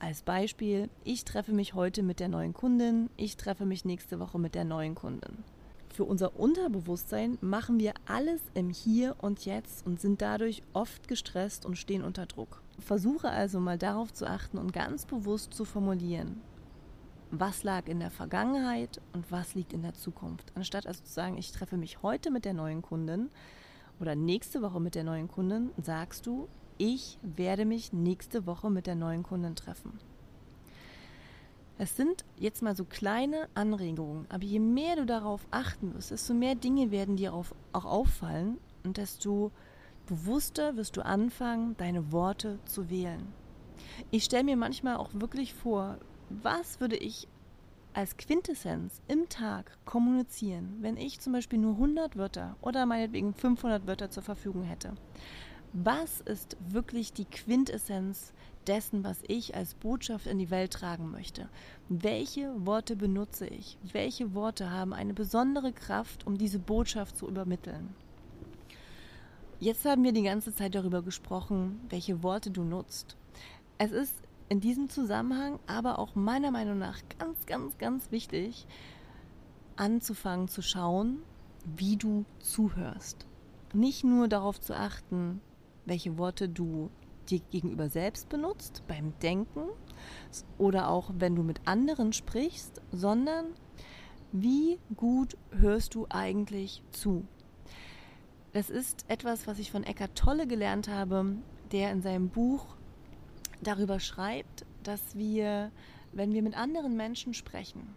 Als 0.00 0.22
Beispiel, 0.22 0.90
ich 1.02 1.24
treffe 1.24 1.52
mich 1.52 1.74
heute 1.74 2.04
mit 2.04 2.20
der 2.20 2.28
neuen 2.28 2.54
Kundin, 2.54 3.10
ich 3.16 3.36
treffe 3.36 3.66
mich 3.66 3.84
nächste 3.84 4.20
Woche 4.20 4.38
mit 4.38 4.54
der 4.54 4.64
neuen 4.64 4.94
Kundin. 4.94 5.42
Für 5.92 6.04
unser 6.04 6.38
Unterbewusstsein 6.38 7.36
machen 7.40 7.80
wir 7.80 7.94
alles 8.06 8.40
im 8.54 8.70
Hier 8.70 9.16
und 9.20 9.44
Jetzt 9.44 9.84
und 9.84 10.00
sind 10.00 10.22
dadurch 10.22 10.62
oft 10.72 11.08
gestresst 11.08 11.66
und 11.66 11.76
stehen 11.76 12.04
unter 12.04 12.26
Druck. 12.26 12.62
Versuche 12.78 13.28
also 13.28 13.58
mal 13.58 13.76
darauf 13.76 14.12
zu 14.12 14.24
achten 14.24 14.56
und 14.56 14.72
ganz 14.72 15.04
bewusst 15.04 15.52
zu 15.52 15.64
formulieren, 15.64 16.42
was 17.32 17.64
lag 17.64 17.88
in 17.88 17.98
der 17.98 18.12
Vergangenheit 18.12 19.00
und 19.14 19.32
was 19.32 19.56
liegt 19.56 19.72
in 19.72 19.82
der 19.82 19.94
Zukunft. 19.94 20.52
Anstatt 20.54 20.86
also 20.86 21.02
zu 21.02 21.12
sagen, 21.12 21.38
ich 21.38 21.50
treffe 21.50 21.76
mich 21.76 22.02
heute 22.02 22.30
mit 22.30 22.44
der 22.44 22.54
neuen 22.54 22.82
Kundin 22.82 23.30
oder 23.98 24.14
nächste 24.14 24.62
Woche 24.62 24.78
mit 24.78 24.94
der 24.94 25.02
neuen 25.02 25.26
Kundin, 25.26 25.70
sagst 25.82 26.24
du, 26.24 26.46
ich 26.78 27.18
werde 27.22 27.64
mich 27.64 27.92
nächste 27.92 28.46
Woche 28.46 28.70
mit 28.70 28.86
der 28.86 28.94
neuen 28.94 29.22
Kundin 29.22 29.56
treffen. 29.56 29.98
Es 31.76 31.96
sind 31.96 32.24
jetzt 32.36 32.62
mal 32.62 32.74
so 32.74 32.84
kleine 32.84 33.48
Anregungen, 33.54 34.26
aber 34.30 34.44
je 34.44 34.58
mehr 34.58 34.96
du 34.96 35.06
darauf 35.06 35.46
achten 35.50 35.94
wirst, 35.94 36.10
desto 36.10 36.34
mehr 36.34 36.54
Dinge 36.56 36.90
werden 36.90 37.16
dir 37.16 37.34
auch 37.34 37.46
auffallen 37.72 38.58
und 38.84 38.96
desto 38.96 39.52
bewusster 40.06 40.76
wirst 40.76 40.96
du 40.96 41.04
anfangen, 41.04 41.76
deine 41.76 42.10
Worte 42.10 42.58
zu 42.64 42.90
wählen. 42.90 43.32
Ich 44.10 44.24
stelle 44.24 44.44
mir 44.44 44.56
manchmal 44.56 44.96
auch 44.96 45.10
wirklich 45.12 45.54
vor, 45.54 45.98
was 46.30 46.80
würde 46.80 46.96
ich 46.96 47.28
als 47.94 48.16
Quintessenz 48.16 49.00
im 49.06 49.28
Tag 49.28 49.78
kommunizieren, 49.84 50.78
wenn 50.80 50.96
ich 50.96 51.20
zum 51.20 51.32
Beispiel 51.32 51.58
nur 51.58 51.74
100 51.74 52.16
Wörter 52.16 52.56
oder 52.60 52.86
meinetwegen 52.86 53.34
500 53.34 53.86
Wörter 53.86 54.10
zur 54.10 54.22
Verfügung 54.22 54.62
hätte 54.62 54.94
was 55.72 56.20
ist 56.20 56.56
wirklich 56.70 57.12
die 57.12 57.24
Quintessenz 57.24 58.32
dessen, 58.66 59.04
was 59.04 59.18
ich 59.26 59.54
als 59.54 59.74
Botschaft 59.74 60.26
in 60.26 60.38
die 60.38 60.50
Welt 60.50 60.72
tragen 60.72 61.10
möchte? 61.10 61.48
Welche 61.88 62.52
Worte 62.66 62.96
benutze 62.96 63.46
ich? 63.46 63.78
Welche 63.92 64.34
Worte 64.34 64.70
haben 64.70 64.92
eine 64.92 65.14
besondere 65.14 65.72
Kraft, 65.72 66.26
um 66.26 66.38
diese 66.38 66.58
Botschaft 66.58 67.16
zu 67.16 67.28
übermitteln? 67.28 67.94
Jetzt 69.60 69.84
haben 69.84 70.04
wir 70.04 70.12
die 70.12 70.22
ganze 70.22 70.54
Zeit 70.54 70.74
darüber 70.74 71.02
gesprochen, 71.02 71.80
welche 71.88 72.22
Worte 72.22 72.50
du 72.50 72.62
nutzt. 72.62 73.16
Es 73.78 73.90
ist 73.90 74.14
in 74.48 74.60
diesem 74.60 74.88
Zusammenhang 74.88 75.58
aber 75.66 75.98
auch 75.98 76.14
meiner 76.14 76.50
Meinung 76.50 76.78
nach 76.78 77.00
ganz, 77.18 77.44
ganz, 77.46 77.76
ganz 77.78 78.10
wichtig, 78.10 78.66
anzufangen 79.76 80.48
zu 80.48 80.62
schauen, 80.62 81.18
wie 81.76 81.96
du 81.96 82.24
zuhörst. 82.38 83.26
Nicht 83.74 84.04
nur 84.04 84.28
darauf 84.28 84.60
zu 84.60 84.74
achten, 84.74 85.40
welche 85.88 86.18
Worte 86.18 86.48
du 86.48 86.90
dir 87.28 87.40
gegenüber 87.50 87.88
selbst 87.88 88.28
benutzt, 88.28 88.82
beim 88.88 89.12
Denken 89.20 89.68
oder 90.56 90.88
auch 90.88 91.10
wenn 91.18 91.36
du 91.36 91.42
mit 91.42 91.60
anderen 91.66 92.12
sprichst, 92.12 92.80
sondern 92.92 93.46
wie 94.32 94.78
gut 94.96 95.36
hörst 95.50 95.94
du 95.94 96.06
eigentlich 96.10 96.82
zu? 96.92 97.24
Das 98.52 98.70
ist 98.70 99.04
etwas, 99.08 99.46
was 99.46 99.58
ich 99.58 99.70
von 99.70 99.84
Eckart 99.84 100.16
Tolle 100.16 100.46
gelernt 100.46 100.88
habe, 100.88 101.36
der 101.72 101.92
in 101.92 102.02
seinem 102.02 102.28
Buch 102.28 102.66
darüber 103.62 104.00
schreibt, 104.00 104.64
dass 104.82 105.16
wir, 105.16 105.70
wenn 106.12 106.32
wir 106.32 106.42
mit 106.42 106.56
anderen 106.56 106.96
Menschen 106.96 107.34
sprechen, 107.34 107.94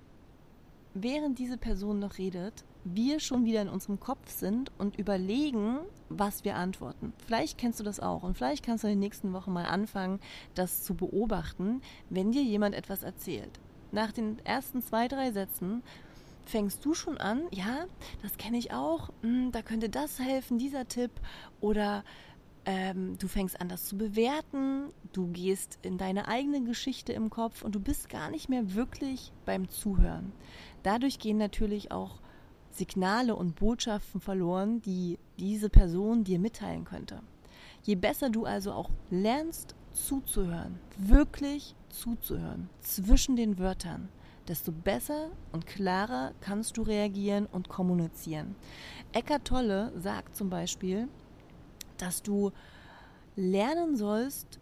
während 0.94 1.40
diese 1.40 1.58
Person 1.58 2.00
noch 2.00 2.18
redet, 2.18 2.66
wir 2.84 3.20
schon 3.20 3.46
wieder 3.46 3.62
in 3.62 3.70
unserem 3.70 4.00
Kopf 4.00 4.30
sind 4.30 4.72
und 4.78 4.98
überlegen, 4.98 5.80
was 6.10 6.44
wir 6.44 6.56
antworten. 6.56 7.14
Vielleicht 7.26 7.58
kennst 7.58 7.80
du 7.80 7.84
das 7.84 8.00
auch 8.00 8.24
und 8.24 8.36
vielleicht 8.38 8.66
kannst 8.66 8.84
du 8.84 8.88
in 8.88 8.94
den 8.94 9.00
nächsten 9.00 9.34
Wochen 9.34 9.54
mal 9.54 9.66
anfangen, 9.66 10.20
das 10.56 10.84
zu 10.84 10.96
beobachten, 10.96 11.82
wenn 12.10 12.32
dir 12.32 12.44
jemand 12.44 12.76
etwas 12.76 13.04
erzählt. 13.04 13.60
Nach 13.92 14.12
den 14.12 14.40
ersten 14.46 14.82
zwei, 14.82 15.08
drei 15.08 15.32
Sätzen 15.32 15.84
fängst 16.46 16.84
du 16.84 16.94
schon 16.94 17.18
an, 17.18 17.44
ja, 17.52 17.86
das 18.24 18.38
kenne 18.38 18.58
ich 18.58 18.74
auch, 18.74 19.10
hm, 19.22 19.52
da 19.52 19.62
könnte 19.62 19.90
das 19.90 20.20
helfen, 20.20 20.58
dieser 20.58 20.88
Tipp 20.88 21.12
oder 21.60 22.04
ähm, 22.66 23.18
du 23.18 23.28
fängst 23.28 23.60
an, 23.60 23.70
das 23.70 23.86
zu 23.86 23.98
bewerten, 23.98 24.90
du 25.14 25.28
gehst 25.28 25.80
in 25.82 25.98
deine 25.98 26.28
eigene 26.28 26.64
Geschichte 26.64 27.14
im 27.14 27.30
Kopf 27.30 27.64
und 27.64 27.74
du 27.74 27.80
bist 27.80 28.10
gar 28.10 28.30
nicht 28.30 28.50
mehr 28.50 28.76
wirklich 28.76 29.32
beim 29.46 29.70
Zuhören. 29.70 30.32
Dadurch 30.84 31.20
gehen 31.20 31.38
natürlich 31.38 31.92
auch 31.92 32.20
Signale 32.72 33.36
und 33.36 33.56
Botschaften 33.56 34.22
verloren, 34.22 34.82
die 34.82 35.20
diese 35.38 35.70
Person 35.70 36.24
dir 36.24 36.40
mitteilen 36.40 36.86
könnte. 36.86 37.22
Je 37.84 37.96
besser 37.96 38.30
du 38.30 38.46
also 38.46 38.72
auch 38.72 38.90
lernst 39.10 39.76
zuzuhören, 39.92 40.80
wirklich 40.98 41.76
zuzuhören, 41.90 42.70
zwischen 42.80 43.36
den 43.36 43.58
Wörtern, 43.60 44.10
desto 44.48 44.72
besser 44.72 45.30
und 45.52 45.66
klarer 45.66 46.34
kannst 46.42 46.78
du 46.78 46.84
reagieren 46.84 47.46
und 47.46 47.70
kommunizieren. 47.70 48.56
Eckart 49.14 49.46
Tolle 49.46 49.92
sagt 49.98 50.36
zum 50.36 50.50
Beispiel, 50.50 51.08
dass 51.98 52.22
du 52.22 52.52
lernen 53.36 53.96
sollst, 53.96 54.60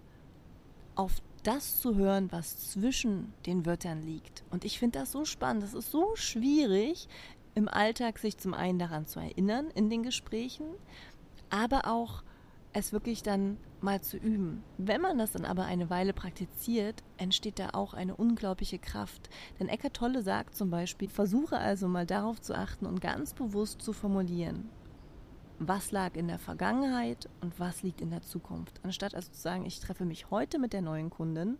auf 0.95 1.21
das 1.43 1.79
zu 1.79 1.95
hören, 1.95 2.31
was 2.31 2.71
zwischen 2.71 3.33
den 3.45 3.65
Wörtern 3.65 4.03
liegt. 4.03 4.43
Und 4.51 4.65
ich 4.65 4.79
finde 4.79 4.99
das 4.99 5.11
so 5.11 5.23
spannend. 5.23 5.63
Das 5.63 5.73
ist 5.73 5.91
so 5.91 6.15
schwierig, 6.15 7.07
im 7.55 7.67
Alltag 7.67 8.19
sich 8.19 8.37
zum 8.37 8.53
einen 8.53 8.79
daran 8.79 9.05
zu 9.05 9.19
erinnern 9.19 9.69
in 9.73 9.89
den 9.89 10.03
Gesprächen, 10.03 10.65
aber 11.49 11.87
auch 11.87 12.23
es 12.73 12.93
wirklich 12.93 13.23
dann 13.23 13.57
mal 13.81 14.01
zu 14.01 14.17
üben. 14.17 14.63
Wenn 14.77 15.01
man 15.01 15.17
das 15.17 15.31
dann 15.31 15.45
aber 15.45 15.65
eine 15.65 15.89
Weile 15.89 16.13
praktiziert, 16.13 17.03
entsteht 17.17 17.59
da 17.59 17.69
auch 17.73 17.93
eine 17.93 18.15
unglaubliche 18.15 18.77
Kraft. 18.77 19.29
Denn 19.59 19.67
Eckart 19.67 19.95
Tolle 19.95 20.21
sagt 20.21 20.55
zum 20.55 20.69
Beispiel, 20.69 21.09
versuche 21.09 21.57
also 21.57 21.87
mal 21.87 22.05
darauf 22.05 22.39
zu 22.41 22.55
achten 22.55 22.85
und 22.85 23.01
ganz 23.01 23.33
bewusst 23.33 23.81
zu 23.81 23.93
formulieren, 23.93 24.69
was 25.57 25.91
lag 25.91 26.15
in 26.15 26.27
der 26.27 26.39
Vergangenheit 26.39 27.29
und 27.41 27.59
was 27.59 27.81
liegt 27.83 28.01
in 28.01 28.11
der 28.11 28.21
Zukunft. 28.21 28.79
Anstatt 28.83 29.15
also 29.15 29.31
zu 29.31 29.39
sagen, 29.39 29.65
ich 29.65 29.79
treffe 29.79 30.05
mich 30.05 30.29
heute 30.29 30.59
mit 30.59 30.73
der 30.73 30.81
neuen 30.81 31.09
Kundin 31.09 31.57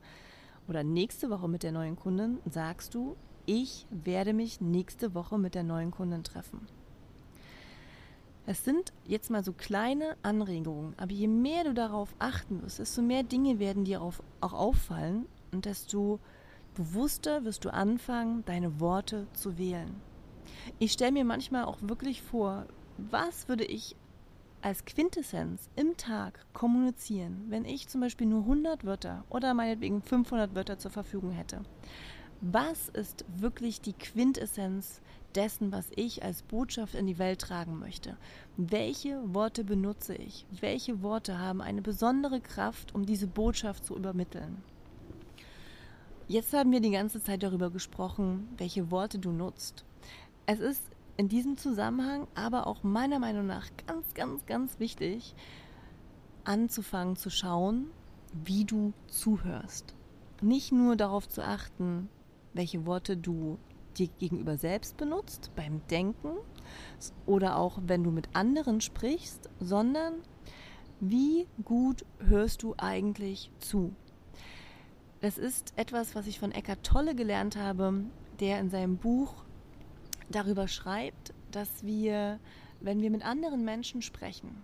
oder 0.67 0.83
nächste 0.83 1.29
Woche 1.29 1.47
mit 1.47 1.63
der 1.63 1.71
neuen 1.71 1.95
Kundin, 1.95 2.37
sagst 2.45 2.93
du, 2.93 3.15
ich 3.49 3.87
werde 3.89 4.33
mich 4.33 4.61
nächste 4.61 5.15
Woche 5.15 5.39
mit 5.39 5.55
der 5.55 5.63
neuen 5.63 5.89
Kundin 5.89 6.23
treffen. 6.23 6.67
Es 8.45 8.63
sind 8.63 8.93
jetzt 9.05 9.31
mal 9.31 9.43
so 9.43 9.53
kleine 9.53 10.17
Anregungen, 10.21 10.93
aber 10.97 11.11
je 11.11 11.27
mehr 11.27 11.63
du 11.63 11.73
darauf 11.73 12.13
achten 12.19 12.61
wirst, 12.61 12.77
desto 12.77 13.01
mehr 13.01 13.23
Dinge 13.23 13.57
werden 13.57 13.85
dir 13.85 14.03
auch 14.03 14.13
auffallen 14.39 15.25
und 15.51 15.65
desto 15.65 16.19
bewusster 16.75 17.43
wirst 17.43 17.65
du 17.65 17.73
anfangen, 17.73 18.45
deine 18.45 18.79
Worte 18.79 19.25
zu 19.33 19.57
wählen. 19.57 19.99
Ich 20.77 20.91
stelle 20.91 21.11
mir 21.11 21.25
manchmal 21.25 21.65
auch 21.65 21.79
wirklich 21.81 22.21
vor, 22.21 22.67
was 22.97 23.47
würde 23.47 23.65
ich 23.65 23.95
als 24.61 24.85
Quintessenz 24.85 25.69
im 25.75 25.97
Tag 25.97 26.45
kommunizieren, 26.53 27.45
wenn 27.49 27.65
ich 27.65 27.87
zum 27.87 28.01
Beispiel 28.01 28.27
nur 28.27 28.41
100 28.41 28.85
Wörter 28.85 29.23
oder 29.29 29.55
meinetwegen 29.55 30.03
500 30.03 30.53
Wörter 30.53 30.77
zur 30.77 30.91
Verfügung 30.91 31.31
hätte 31.31 31.61
was 32.41 32.89
ist 32.89 33.25
wirklich 33.37 33.81
die 33.81 33.93
Quintessenz 33.93 35.01
dessen, 35.35 35.71
was 35.71 35.91
ich 35.95 36.23
als 36.23 36.41
Botschaft 36.41 36.95
in 36.95 37.05
die 37.05 37.19
Welt 37.19 37.41
tragen 37.41 37.79
möchte? 37.79 38.17
Welche 38.55 39.21
Worte 39.33 39.63
benutze 39.63 40.15
ich? 40.15 40.45
Welche 40.59 41.01
Worte 41.01 41.37
haben 41.37 41.61
eine 41.61 41.81
besondere 41.81 42.39
Kraft, 42.39 42.95
um 42.95 43.05
diese 43.05 43.27
Botschaft 43.27 43.85
zu 43.85 43.95
übermitteln? 43.95 44.63
Jetzt 46.27 46.53
haben 46.53 46.71
wir 46.71 46.79
die 46.79 46.91
ganze 46.91 47.21
Zeit 47.21 47.43
darüber 47.43 47.71
gesprochen, 47.71 48.47
welche 48.57 48.91
Worte 48.91 49.19
du 49.19 49.31
nutzt. 49.31 49.83
Es 50.45 50.59
ist 50.59 50.83
in 51.17 51.27
diesem 51.27 51.57
Zusammenhang 51.57 52.27
aber 52.35 52.67
auch 52.67 52.83
meiner 52.83 53.19
Meinung 53.19 53.47
nach 53.47 53.67
ganz, 53.85 54.13
ganz, 54.13 54.45
ganz 54.45 54.79
wichtig, 54.79 55.35
anzufangen 56.45 57.15
zu 57.15 57.29
schauen, 57.29 57.91
wie 58.31 58.63
du 58.63 58.93
zuhörst. 59.07 59.95
Nicht 60.41 60.71
nur 60.71 60.95
darauf 60.95 61.27
zu 61.27 61.43
achten, 61.43 62.09
welche 62.53 62.85
Worte 62.85 63.17
du 63.17 63.57
dir 63.97 64.07
gegenüber 64.19 64.57
selbst 64.57 64.97
benutzt, 64.97 65.51
beim 65.55 65.81
Denken 65.87 66.37
oder 67.25 67.57
auch 67.57 67.79
wenn 67.85 68.03
du 68.03 68.11
mit 68.11 68.29
anderen 68.33 68.81
sprichst, 68.81 69.49
sondern 69.59 70.15
wie 70.99 71.47
gut 71.63 72.05
hörst 72.19 72.63
du 72.63 72.75
eigentlich 72.77 73.51
zu? 73.59 73.93
Das 75.21 75.37
ist 75.37 75.73
etwas, 75.75 76.15
was 76.15 76.27
ich 76.27 76.39
von 76.39 76.51
Eckart 76.51 76.83
Tolle 76.83 77.15
gelernt 77.15 77.57
habe, 77.57 78.05
der 78.39 78.59
in 78.59 78.69
seinem 78.69 78.97
Buch 78.97 79.43
darüber 80.29 80.67
schreibt, 80.67 81.33
dass 81.51 81.83
wir, 81.83 82.39
wenn 82.79 83.01
wir 83.01 83.11
mit 83.11 83.25
anderen 83.25 83.65
Menschen 83.65 84.01
sprechen, 84.01 84.63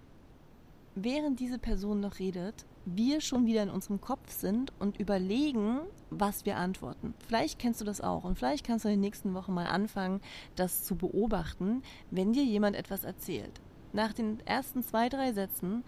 während 0.95 1.39
diese 1.39 1.59
Person 1.59 1.99
noch 1.99 2.19
redet, 2.19 2.65
wir 2.85 3.21
schon 3.21 3.45
wieder 3.45 3.63
in 3.63 3.69
unserem 3.69 3.99
Kopf 3.99 4.31
sind 4.31 4.71
und 4.79 4.99
überlegen, 4.99 5.79
was 6.09 6.45
wir 6.45 6.57
antworten. 6.57 7.13
Vielleicht 7.27 7.59
kennst 7.59 7.81
du 7.81 7.85
das 7.85 8.01
auch 8.01 8.23
und 8.23 8.37
vielleicht 8.37 8.65
kannst 8.65 8.85
du 8.85 8.89
in 8.89 8.95
den 8.95 9.01
nächsten 9.01 9.33
Wochen 9.33 9.53
mal 9.53 9.67
anfangen, 9.67 10.21
das 10.55 10.83
zu 10.83 10.95
beobachten, 10.95 11.81
wenn 12.11 12.33
dir 12.33 12.43
jemand 12.43 12.75
etwas 12.75 13.03
erzählt. 13.03 13.61
Nach 13.93 14.13
den 14.13 14.39
ersten 14.45 14.83
zwei, 14.83 15.09
drei 15.09 15.33
Sätzen 15.33 15.83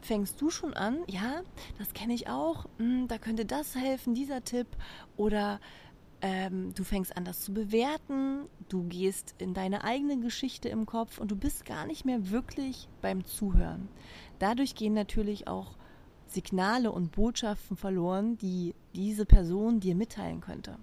fängst 0.00 0.40
du 0.40 0.50
schon 0.50 0.74
an, 0.74 0.98
ja, 1.06 1.42
das 1.78 1.92
kenne 1.92 2.14
ich 2.14 2.28
auch, 2.28 2.66
hm, 2.78 3.08
da 3.08 3.18
könnte 3.18 3.44
das 3.44 3.74
helfen, 3.74 4.14
dieser 4.14 4.42
Tipp 4.44 4.68
oder 5.16 5.60
ähm, 6.22 6.74
du 6.74 6.84
fängst 6.84 7.16
an, 7.16 7.24
das 7.24 7.40
zu 7.40 7.52
bewerten, 7.52 8.46
du 8.68 8.84
gehst 8.84 9.34
in 9.38 9.54
deine 9.54 9.84
eigene 9.84 10.18
Geschichte 10.18 10.68
im 10.68 10.86
Kopf 10.86 11.18
und 11.18 11.30
du 11.30 11.36
bist 11.36 11.64
gar 11.64 11.86
nicht 11.86 12.04
mehr 12.04 12.30
wirklich 12.30 12.88
beim 13.00 13.24
Zuhören. 13.24 13.88
Dadurch 14.38 14.74
gehen 14.74 14.94
natürlich 14.94 15.48
auch 15.48 15.76
Signale 16.30 16.92
und 16.92 17.12
Botschaften 17.12 17.76
verloren, 17.76 18.38
die 18.38 18.74
diese 18.94 19.26
Person 19.26 19.80
dir 19.80 19.94
mitteilen 19.94 20.40
könnte. 20.40 20.76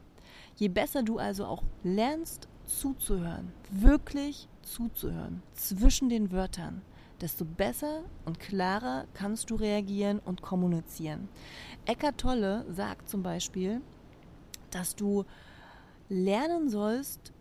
Je 0.57 0.67
besser 0.67 1.03
du 1.03 1.17
also 1.17 1.45
auch 1.45 1.63
lernst 1.83 2.47
zuzuhören, 2.65 3.51
wirklich 3.71 4.49
zuzuhören, 4.61 5.41
zwischen 5.53 6.09
den 6.09 6.31
Wörtern, 6.31 6.81
desto 7.21 7.45
besser 7.45 8.03
und 8.25 8.39
klarer 8.39 9.05
kannst 9.13 9.49
du 9.49 9.55
reagieren 9.55 10.19
und 10.19 10.41
kommunizieren. 10.41 11.29
Eckart 11.85 12.17
Tolle 12.17 12.65
sagt 12.69 13.07
zum 13.07 13.23
Beispiel, 13.23 13.81
dass 14.71 14.95
du 14.95 15.23
lernen 16.09 16.69
sollst, 16.69 17.31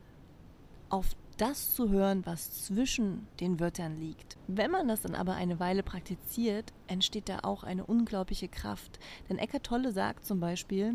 auf 0.88 1.16
das 1.36 1.74
zu 1.74 1.90
hören, 1.90 2.24
was 2.24 2.64
zwischen 2.64 3.26
den 3.40 3.60
Wörtern 3.60 3.96
liegt. 3.96 4.36
Wenn 4.46 4.70
man 4.70 4.88
das 4.88 5.02
dann 5.02 5.14
aber 5.14 5.34
eine 5.34 5.60
Weile 5.60 5.82
praktiziert, 5.82 6.72
entsteht 6.86 7.28
da 7.28 7.40
auch 7.42 7.62
eine 7.62 7.84
unglaubliche 7.84 8.48
Kraft. 8.48 8.98
Denn 9.28 9.38
Eckart 9.38 9.64
Tolle 9.64 9.92
sagt 9.92 10.24
zum 10.24 10.40
Beispiel, 10.40 10.94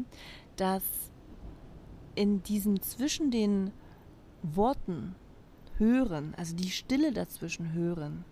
dass 0.55 0.83
in 2.15 2.41
diesem 2.43 2.81
zwischen 2.81 3.31
den 3.31 3.71
Worten 4.41 5.15
hören, 5.77 6.33
also 6.37 6.55
die 6.55 6.71
Stille 6.71 7.13
dazwischen 7.13 7.73
hören, 7.73 8.25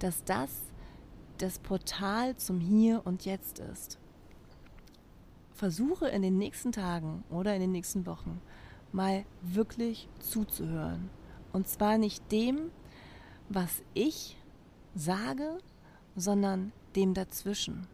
dass 0.00 0.24
das 0.24 0.50
das 1.38 1.58
Portal 1.58 2.36
zum 2.36 2.60
Hier 2.60 3.02
und 3.04 3.24
Jetzt 3.24 3.58
ist. 3.58 3.98
Versuche 5.52 6.08
in 6.08 6.22
den 6.22 6.36
nächsten 6.36 6.72
Tagen 6.72 7.22
oder 7.30 7.54
in 7.54 7.60
den 7.60 7.72
nächsten 7.72 8.06
Wochen 8.06 8.40
mal 8.92 9.24
wirklich 9.42 10.08
zuzuhören 10.18 11.10
und 11.54 11.68
zwar 11.68 11.96
nicht 11.96 12.30
dem, 12.32 12.70
was 13.48 13.82
ich 13.94 14.36
sage, 14.94 15.58
sondern 16.16 16.72
dem 16.96 17.14
dazwischen. 17.14 17.86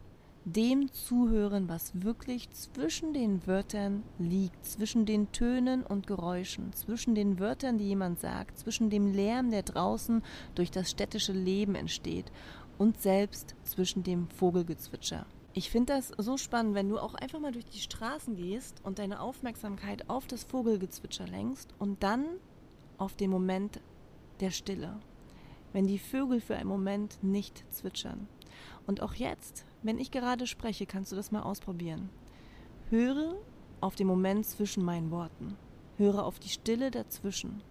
Dem 0.47 0.91
zuhören, 0.91 1.69
was 1.69 2.03
wirklich 2.03 2.49
zwischen 2.51 3.13
den 3.13 3.47
Wörtern 3.47 4.03
liegt, 4.19 4.65
zwischen 4.65 5.05
den 5.05 5.31
Tönen 5.33 5.85
und 5.85 6.07
Geräuschen, 6.07 6.73
zwischen 6.73 7.15
den 7.15 7.39
Wörtern, 7.39 7.77
die 7.77 7.89
jemand 7.89 8.19
sagt, 8.21 8.59
zwischen 8.59 8.89
dem 8.89 9.13
Lärm, 9.13 9.51
der 9.51 9.63
draußen 9.63 10.23
durch 10.55 10.71
das 10.71 10.91
städtische 10.91 11.33
Leben 11.33 11.75
entsteht 11.75 12.33
und 12.79 13.01
selbst 13.03 13.55
zwischen 13.65 14.03
dem 14.03 14.29
Vogelgezwitscher. 14.31 15.27
Ich 15.53 15.71
finde 15.71 15.93
das 15.95 16.13
so 16.17 16.39
spannend, 16.39 16.75
wenn 16.75 16.89
du 16.89 16.99
auch 16.99 17.15
einfach 17.15 17.41
mal 17.41 17.53
durch 17.53 17.67
die 17.67 17.81
Straßen 17.81 18.37
gehst 18.37 18.83
und 18.83 18.99
deine 18.99 19.21
Aufmerksamkeit 19.21 20.09
auf 20.09 20.27
das 20.27 20.45
Vogelgezwitscher 20.45 21.27
lenkst 21.27 21.75
und 21.79 22.03
dann 22.03 22.25
auf 23.01 23.17
den 23.17 23.31
Moment 23.31 23.81
der 24.41 24.51
Stille, 24.51 25.01
wenn 25.73 25.87
die 25.87 25.99
Vögel 25.99 26.41
für 26.41 26.57
einen 26.57 26.69
Moment 26.69 27.23
nicht 27.23 27.65
zwitschern. 27.73 28.29
Und 28.87 29.03
auch 29.03 29.15
jetzt, 29.15 29.65
wenn 29.83 29.99
ich 29.99 30.11
gerade 30.11 30.47
spreche, 30.47 30.87
kannst 30.87 31.11
du 31.11 31.17
das 31.17 31.33
mal 31.33 31.43
ausprobieren. 31.43 32.11
Höre 32.91 33.37
auf 33.81 33.95
den 33.95 34.07
Moment 34.07 34.47
zwischen 34.47 34.85
meinen 34.85 35.11
Worten. 35.11 35.57
Höre 35.97 36.25
auf 36.25 36.39
die 36.39 36.49
Stille 36.49 36.91
dazwischen. 36.91 37.63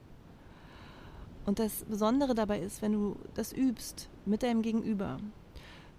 Und 1.45 1.59
das 1.59 1.85
Besondere 1.85 2.33
dabei 2.35 2.59
ist, 2.59 2.81
wenn 2.81 2.93
du 2.93 3.15
das 3.35 3.53
übst 3.53 4.09
mit 4.25 4.43
deinem 4.43 4.61
Gegenüber, 4.61 5.17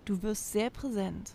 du 0.05 0.23
wirst 0.23 0.53
sehr 0.53 0.71
präsent. 0.71 1.35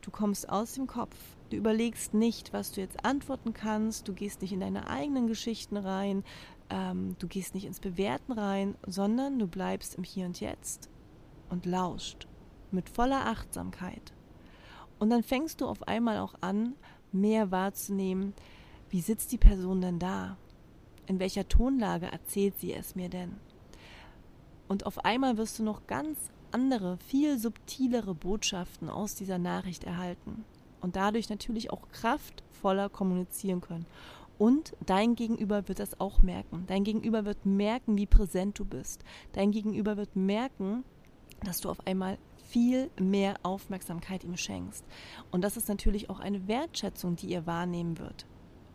Du 0.00 0.10
kommst 0.10 0.48
aus 0.48 0.74
dem 0.74 0.86
Kopf. 0.86 1.16
Du 1.52 1.58
überlegst 1.58 2.14
nicht, 2.14 2.54
was 2.54 2.72
du 2.72 2.80
jetzt 2.80 3.04
antworten 3.04 3.52
kannst. 3.52 4.08
Du 4.08 4.14
gehst 4.14 4.40
nicht 4.40 4.54
in 4.54 4.60
deine 4.60 4.88
eigenen 4.88 5.26
Geschichten 5.26 5.76
rein. 5.76 6.24
Ähm, 6.70 7.14
du 7.18 7.28
gehst 7.28 7.54
nicht 7.54 7.66
ins 7.66 7.78
Bewerten 7.78 8.32
rein, 8.32 8.74
sondern 8.86 9.38
du 9.38 9.46
bleibst 9.46 9.96
im 9.96 10.02
Hier 10.02 10.24
und 10.24 10.40
Jetzt 10.40 10.88
und 11.50 11.66
lauscht 11.66 12.26
mit 12.70 12.88
voller 12.88 13.26
Achtsamkeit. 13.26 14.14
Und 14.98 15.10
dann 15.10 15.22
fängst 15.22 15.60
du 15.60 15.66
auf 15.66 15.86
einmal 15.86 16.20
auch 16.20 16.32
an, 16.40 16.72
mehr 17.12 17.50
wahrzunehmen, 17.50 18.32
wie 18.88 19.02
sitzt 19.02 19.30
die 19.30 19.36
Person 19.36 19.82
denn 19.82 19.98
da? 19.98 20.38
In 21.06 21.18
welcher 21.18 21.48
Tonlage 21.48 22.06
erzählt 22.06 22.58
sie 22.60 22.72
es 22.72 22.94
mir 22.94 23.10
denn? 23.10 23.36
Und 24.68 24.86
auf 24.86 25.04
einmal 25.04 25.36
wirst 25.36 25.58
du 25.58 25.64
noch 25.64 25.86
ganz 25.86 26.18
andere, 26.50 26.96
viel 26.96 27.38
subtilere 27.38 28.14
Botschaften 28.14 28.88
aus 28.88 29.14
dieser 29.14 29.36
Nachricht 29.36 29.84
erhalten 29.84 30.46
und 30.82 30.96
dadurch 30.96 31.30
natürlich 31.30 31.70
auch 31.70 31.88
kraftvoller 31.90 32.88
kommunizieren 32.88 33.60
können. 33.60 33.86
Und 34.38 34.74
dein 34.84 35.14
Gegenüber 35.14 35.68
wird 35.68 35.78
das 35.78 36.00
auch 36.00 36.22
merken. 36.22 36.64
Dein 36.66 36.84
Gegenüber 36.84 37.24
wird 37.24 37.46
merken, 37.46 37.96
wie 37.96 38.06
präsent 38.06 38.58
du 38.58 38.64
bist. 38.64 39.04
Dein 39.32 39.52
Gegenüber 39.52 39.96
wird 39.96 40.16
merken, 40.16 40.84
dass 41.44 41.60
du 41.60 41.70
auf 41.70 41.86
einmal 41.86 42.18
viel 42.48 42.90
mehr 43.00 43.36
Aufmerksamkeit 43.42 44.24
ihm 44.24 44.36
schenkst. 44.36 44.84
Und 45.30 45.42
das 45.42 45.56
ist 45.56 45.68
natürlich 45.68 46.10
auch 46.10 46.20
eine 46.20 46.48
Wertschätzung, 46.48 47.16
die 47.16 47.28
ihr 47.28 47.46
wahrnehmen 47.46 47.98
wird. 47.98 48.26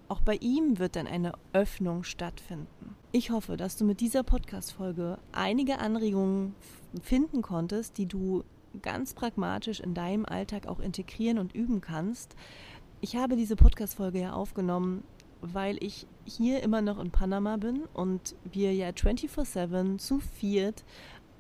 Auch 0.08 0.22
bei 0.22 0.36
ihm 0.36 0.80
wird 0.80 0.96
dann 0.96 1.06
eine 1.06 1.34
Öffnung 1.52 2.04
stattfinden. 2.04 2.96
Ich 3.12 3.30
hoffe, 3.30 3.58
dass 3.58 3.76
du 3.76 3.84
mit 3.84 4.00
dieser 4.00 4.24
Podcast-Folge 4.24 5.20
einige 5.34 5.80
Anregungen 5.80 6.56
finden 7.02 7.42
konntest, 7.42 7.98
die 7.98 8.06
du 8.06 8.44
ganz 8.82 9.14
pragmatisch 9.14 9.80
in 9.80 9.94
deinem 9.94 10.26
Alltag 10.26 10.68
auch 10.68 10.80
integrieren 10.80 11.40
und 11.40 11.54
üben 11.54 11.82
kannst. 11.82 12.36
Ich 13.02 13.16
habe 13.16 13.36
diese 13.36 13.56
Podcast-Folge 13.56 14.20
ja 14.22 14.34
aufgenommen 14.34 15.04
weil 15.42 15.82
ich 15.84 16.08
hier 16.26 16.64
immer 16.64 16.82
noch 16.82 17.00
in 17.00 17.12
Panama 17.12 17.58
bin 17.58 17.84
und 17.94 18.36
wir 18.44 18.74
ja 18.74 18.90
24-7 18.90 19.98
zu 19.98 20.20
viert 20.20 20.84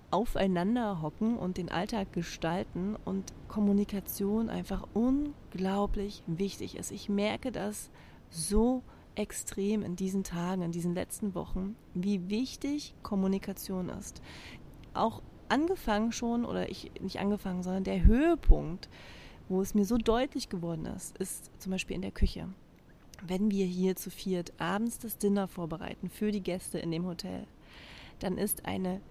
aufeinander 0.09 1.01
hocken 1.01 1.37
und 1.37 1.57
den 1.57 1.69
Alltag 1.69 2.13
gestalten 2.13 2.95
und 3.03 3.33
Kommunikation 3.49 4.49
einfach 4.49 4.87
unglaublich 4.93 6.23
wichtig 6.27 6.77
ist. 6.77 6.91
Ich 6.91 7.09
merke 7.09 7.51
das 7.51 7.89
so 8.29 8.83
extrem 9.15 9.81
in 9.83 9.95
diesen 9.95 10.23
Tagen, 10.23 10.61
in 10.61 10.71
diesen 10.71 10.93
letzten 10.93 11.35
Wochen, 11.35 11.75
wie 11.93 12.29
wichtig 12.29 12.93
Kommunikation 13.03 13.89
ist. 13.89 14.21
Auch 14.93 15.21
angefangen 15.49 16.11
schon, 16.11 16.45
oder 16.45 16.69
ich 16.69 16.91
nicht 17.01 17.19
angefangen, 17.19 17.63
sondern 17.63 17.83
der 17.83 18.03
Höhepunkt, 18.03 18.89
wo 19.49 19.61
es 19.61 19.73
mir 19.73 19.85
so 19.85 19.97
deutlich 19.97 20.49
geworden 20.49 20.85
ist, 20.85 21.17
ist 21.17 21.51
zum 21.59 21.71
Beispiel 21.71 21.95
in 21.95 22.01
der 22.01 22.11
Küche 22.11 22.49
wenn 23.25 23.51
wir 23.51 23.65
hier 23.65 23.95
zu 23.95 24.09
viert 24.09 24.53
abends 24.59 24.99
das 24.99 25.17
Dinner 25.17 25.47
vorbereiten 25.47 26.09
für 26.09 26.31
die 26.31 26.43
Gäste 26.43 26.79
in 26.79 26.91
dem 26.91 27.05
Hotel, 27.05 27.47
dann 28.19 28.37
ist 28.37 28.65
eine 28.65 29.01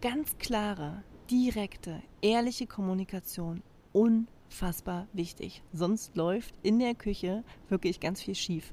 ganz 0.00 0.38
klare, 0.38 1.02
direkte, 1.30 2.02
ehrliche 2.22 2.66
Kommunikation 2.66 3.62
unfassbar 3.92 5.06
wichtig. 5.12 5.62
Sonst 5.72 6.16
läuft 6.16 6.54
in 6.62 6.78
der 6.78 6.94
Küche 6.94 7.44
wirklich 7.68 8.00
ganz 8.00 8.20
viel 8.22 8.34
schief. 8.34 8.72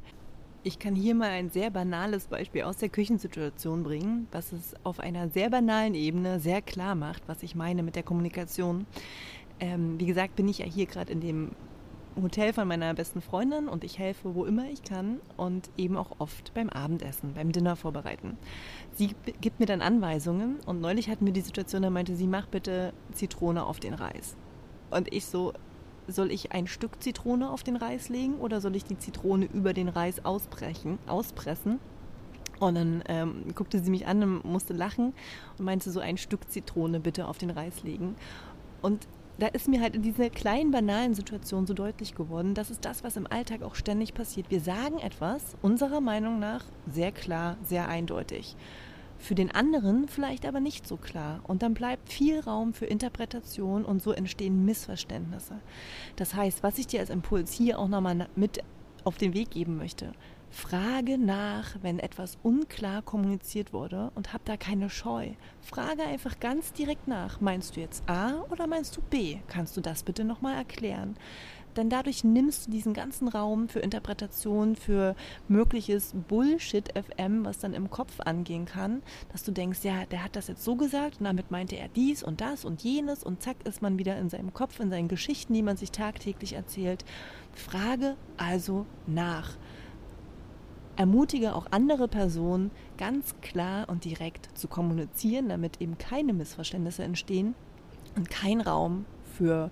Ich 0.67 0.79
kann 0.79 0.95
hier 0.95 1.15
mal 1.15 1.29
ein 1.29 1.49
sehr 1.49 1.69
banales 1.69 2.27
Beispiel 2.27 2.63
aus 2.63 2.75
der 2.75 2.89
Küchensituation 2.89 3.83
bringen, 3.83 4.27
was 4.33 4.51
es 4.51 4.73
auf 4.83 4.99
einer 4.99 5.29
sehr 5.29 5.49
banalen 5.49 5.95
Ebene 5.95 6.41
sehr 6.41 6.61
klar 6.61 6.93
macht, 6.93 7.23
was 7.25 7.41
ich 7.41 7.55
meine 7.55 7.83
mit 7.83 7.95
der 7.95 8.03
Kommunikation. 8.03 8.85
Ähm, 9.61 9.97
wie 9.97 10.05
gesagt, 10.05 10.35
bin 10.35 10.49
ich 10.49 10.57
ja 10.57 10.65
hier 10.65 10.85
gerade 10.85 11.13
in 11.13 11.21
dem 11.21 11.51
Hotel 12.21 12.51
von 12.51 12.67
meiner 12.67 12.93
besten 12.93 13.21
Freundin 13.21 13.69
und 13.69 13.85
ich 13.85 13.97
helfe, 13.97 14.35
wo 14.35 14.43
immer 14.43 14.69
ich 14.69 14.83
kann 14.83 15.21
und 15.37 15.69
eben 15.77 15.95
auch 15.95 16.19
oft 16.19 16.53
beim 16.53 16.69
Abendessen, 16.69 17.35
beim 17.35 17.53
Dinner 17.53 17.77
vorbereiten. 17.77 18.37
Sie 18.91 19.11
gibt 19.39 19.61
mir 19.61 19.67
dann 19.67 19.81
Anweisungen 19.81 20.57
und 20.65 20.81
neulich 20.81 21.07
hatten 21.07 21.25
wir 21.25 21.31
die 21.31 21.39
Situation, 21.39 21.81
da 21.81 21.89
meinte 21.89 22.17
sie, 22.17 22.27
mach 22.27 22.47
bitte 22.47 22.91
Zitrone 23.13 23.65
auf 23.65 23.79
den 23.79 23.93
Reis. 23.93 24.35
Und 24.91 25.13
ich 25.13 25.27
so, 25.27 25.53
soll 26.07 26.31
ich 26.31 26.51
ein 26.51 26.67
Stück 26.67 27.01
Zitrone 27.01 27.49
auf 27.49 27.63
den 27.63 27.75
Reis 27.75 28.09
legen 28.09 28.35
oder 28.35 28.61
soll 28.61 28.75
ich 28.75 28.83
die 28.83 28.97
Zitrone 28.97 29.45
über 29.45 29.73
den 29.73 29.89
Reis 29.89 30.23
ausbrechen, 30.25 30.99
auspressen? 31.07 31.79
Und 32.59 32.75
dann 32.75 33.03
ähm, 33.07 33.43
guckte 33.53 33.79
sie 33.79 33.91
mich 33.91 34.07
an 34.07 34.23
und 34.23 34.45
musste 34.45 34.73
lachen 34.73 35.13
und 35.57 35.65
meinte 35.65 35.91
so 35.91 35.99
ein 35.99 36.17
Stück 36.17 36.49
Zitrone 36.49 36.99
bitte 36.99 37.27
auf 37.27 37.37
den 37.37 37.51
Reis 37.51 37.83
legen. 37.83 38.15
Und 38.81 39.07
da 39.37 39.47
ist 39.47 39.67
mir 39.67 39.81
halt 39.81 39.95
in 39.95 40.01
dieser 40.01 40.29
kleinen 40.29 40.71
banalen 40.71 41.13
Situation 41.13 41.67
so 41.67 41.75
deutlich 41.75 42.15
geworden, 42.15 42.55
das 42.55 42.71
ist 42.71 42.85
das, 42.85 43.03
was 43.03 43.17
im 43.17 43.27
Alltag 43.27 43.61
auch 43.61 43.75
ständig 43.75 44.15
passiert. 44.15 44.49
Wir 44.49 44.59
sagen 44.59 44.97
etwas 44.97 45.55
unserer 45.61 46.01
Meinung 46.01 46.39
nach 46.39 46.65
sehr 46.91 47.11
klar, 47.11 47.57
sehr 47.63 47.87
eindeutig. 47.87 48.55
Für 49.19 49.35
den 49.35 49.51
anderen 49.51 50.07
vielleicht 50.07 50.45
aber 50.45 50.59
nicht 50.59 50.87
so 50.87 50.97
klar. 50.97 51.41
Und 51.43 51.61
dann 51.61 51.73
bleibt 51.73 52.11
viel 52.11 52.39
Raum 52.39 52.73
für 52.73 52.85
Interpretation 52.85 53.83
und 53.83 54.01
so 54.01 54.11
entstehen 54.11 54.65
Missverständnisse. 54.65 55.59
Das 56.15 56.35
heißt, 56.35 56.63
was 56.63 56.77
ich 56.77 56.87
dir 56.87 56.99
als 56.99 57.09
Impuls 57.09 57.51
hier 57.51 57.79
auch 57.79 57.87
nochmal 57.87 58.27
mit 58.35 58.63
auf 59.03 59.17
den 59.17 59.33
Weg 59.33 59.51
geben 59.51 59.77
möchte, 59.77 60.11
Frage 60.49 61.17
nach, 61.17 61.75
wenn 61.81 61.99
etwas 61.99 62.37
unklar 62.41 63.01
kommuniziert 63.01 63.73
wurde 63.73 64.11
und 64.15 64.33
hab 64.33 64.45
da 64.45 64.57
keine 64.57 64.89
Scheu. 64.89 65.31
Frage 65.61 66.03
einfach 66.03 66.39
ganz 66.39 66.73
direkt 66.73 67.07
nach. 67.07 67.41
Meinst 67.41 67.75
du 67.75 67.81
jetzt 67.81 68.07
A 68.09 68.41
oder 68.49 68.65
meinst 68.65 68.95
du 68.95 69.01
B? 69.01 69.39
Kannst 69.47 69.75
du 69.75 69.81
das 69.81 70.03
bitte 70.03 70.23
nochmal 70.23 70.55
erklären? 70.55 71.15
Denn 71.77 71.89
dadurch 71.89 72.23
nimmst 72.23 72.67
du 72.67 72.71
diesen 72.71 72.93
ganzen 72.93 73.27
Raum 73.27 73.69
für 73.69 73.79
Interpretation, 73.79 74.75
für 74.75 75.15
mögliches 75.47 76.13
Bullshit-FM, 76.27 77.45
was 77.45 77.59
dann 77.59 77.75
im 77.75 77.91
Kopf 77.91 78.19
angehen 78.19 78.65
kann, 78.65 79.03
dass 79.31 79.43
du 79.43 79.51
denkst, 79.51 79.83
ja, 79.83 80.05
der 80.09 80.23
hat 80.23 80.35
das 80.35 80.47
jetzt 80.47 80.63
so 80.63 80.75
gesagt 80.75 81.19
und 81.19 81.25
damit 81.25 81.51
meinte 81.51 81.75
er 81.77 81.87
dies 81.89 82.23
und 82.23 82.41
das 82.41 82.65
und 82.65 82.81
jenes 82.81 83.23
und 83.23 83.43
zack 83.43 83.57
ist 83.65 83.83
man 83.83 83.99
wieder 83.99 84.17
in 84.17 84.29
seinem 84.29 84.53
Kopf, 84.53 84.79
in 84.79 84.89
seinen 84.89 85.07
Geschichten, 85.07 85.53
die 85.53 85.61
man 85.61 85.77
sich 85.77 85.91
tagtäglich 85.91 86.53
erzählt. 86.53 87.05
Frage 87.53 88.15
also 88.37 88.87
nach 89.05 89.55
ermutige 90.95 91.53
auch 91.53 91.67
andere 91.69 92.07
Personen 92.07 92.71
ganz 92.97 93.35
klar 93.41 93.87
und 93.87 94.03
direkt 94.03 94.57
zu 94.57 94.67
kommunizieren, 94.67 95.49
damit 95.49 95.79
eben 95.79 95.99
keine 95.99 96.33
Missverständnisse 96.33 97.03
entstehen 97.03 97.53
und 98.15 98.31
kein 98.31 98.61
Raum 98.61 99.05
für 99.37 99.71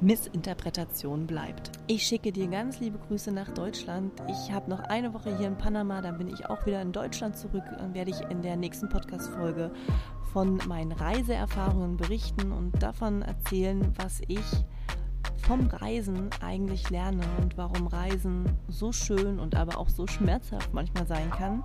Missinterpretation 0.00 1.26
bleibt. 1.26 1.70
Ich 1.86 2.06
schicke 2.06 2.32
dir 2.32 2.48
ganz 2.48 2.80
liebe 2.80 2.98
Grüße 2.98 3.32
nach 3.32 3.48
Deutschland. 3.50 4.12
Ich 4.28 4.52
habe 4.52 4.68
noch 4.68 4.80
eine 4.80 5.14
Woche 5.14 5.36
hier 5.36 5.46
in 5.46 5.56
Panama, 5.56 6.00
dann 6.00 6.18
bin 6.18 6.28
ich 6.28 6.46
auch 6.46 6.66
wieder 6.66 6.82
in 6.82 6.92
Deutschland 6.92 7.36
zurück. 7.36 7.64
Dann 7.78 7.94
werde 7.94 8.10
ich 8.10 8.20
in 8.30 8.42
der 8.42 8.56
nächsten 8.56 8.88
Podcast-Folge 8.88 9.70
von 10.32 10.58
meinen 10.66 10.92
Reiseerfahrungen 10.92 11.96
berichten 11.96 12.52
und 12.52 12.82
davon 12.82 13.22
erzählen, 13.22 13.92
was 13.96 14.20
ich 14.26 14.44
vom 15.46 15.66
Reisen 15.66 16.30
eigentlich 16.40 16.90
lerne 16.90 17.22
und 17.40 17.56
warum 17.56 17.86
Reisen 17.86 18.58
so 18.68 18.92
schön 18.92 19.38
und 19.38 19.54
aber 19.54 19.78
auch 19.78 19.88
so 19.88 20.06
schmerzhaft 20.06 20.72
manchmal 20.72 21.06
sein 21.06 21.30
kann. 21.30 21.62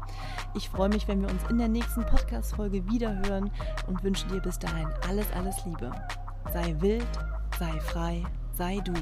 Ich 0.53 0.69
freue 0.69 0.89
mich, 0.89 1.07
wenn 1.07 1.21
wir 1.21 1.29
uns 1.29 1.41
in 1.49 1.57
der 1.57 1.69
nächsten 1.69 2.05
Podcast-Folge 2.05 2.85
wiederhören 2.89 3.49
und 3.87 4.03
wünsche 4.03 4.27
dir 4.27 4.41
bis 4.41 4.59
dahin 4.59 4.87
alles, 5.07 5.25
alles 5.33 5.65
Liebe. 5.65 5.91
Sei 6.53 6.75
wild, 6.79 7.07
sei 7.59 7.79
frei, 7.81 8.25
sei 8.53 8.81
du. 8.81 8.93